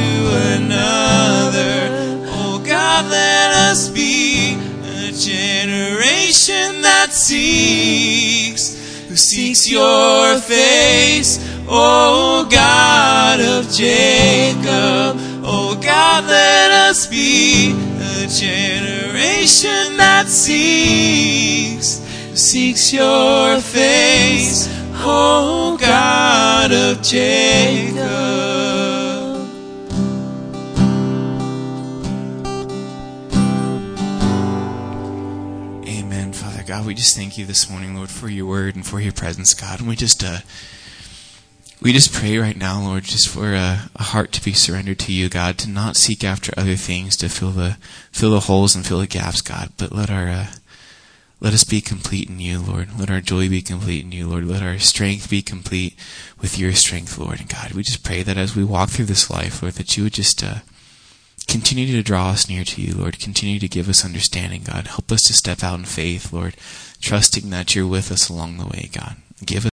[0.56, 2.24] another.
[2.30, 11.38] Oh God, let us be a generation that seeks, who seeks your face.
[11.68, 22.00] Oh God of Jacob, oh God, let us be a generation that seeks,
[22.32, 24.66] seeks your face.
[24.94, 28.67] Oh God of Jacob.
[36.68, 36.84] God.
[36.84, 39.80] We just thank you this morning, Lord, for your word and for your presence, God.
[39.80, 40.40] And we just, uh,
[41.80, 45.12] we just pray right now, Lord, just for a, a heart to be surrendered to
[45.14, 47.78] you, God, to not seek after other things to fill the
[48.12, 50.46] fill the holes and fill the gaps, God, but let our uh,
[51.40, 53.00] let us be complete in you, Lord.
[53.00, 54.44] Let our joy be complete in you, Lord.
[54.44, 55.98] Let our strength be complete
[56.38, 57.40] with your strength, Lord.
[57.40, 60.02] And God, we just pray that as we walk through this life, Lord, that you
[60.02, 60.56] would just uh,
[61.48, 63.18] continue to draw us near to you, Lord.
[63.18, 64.86] Continue to give us understanding, God.
[64.86, 66.54] Help us to step out in faith, Lord,
[67.00, 69.16] trusting that you're with us along the way, God.
[69.44, 69.66] Give us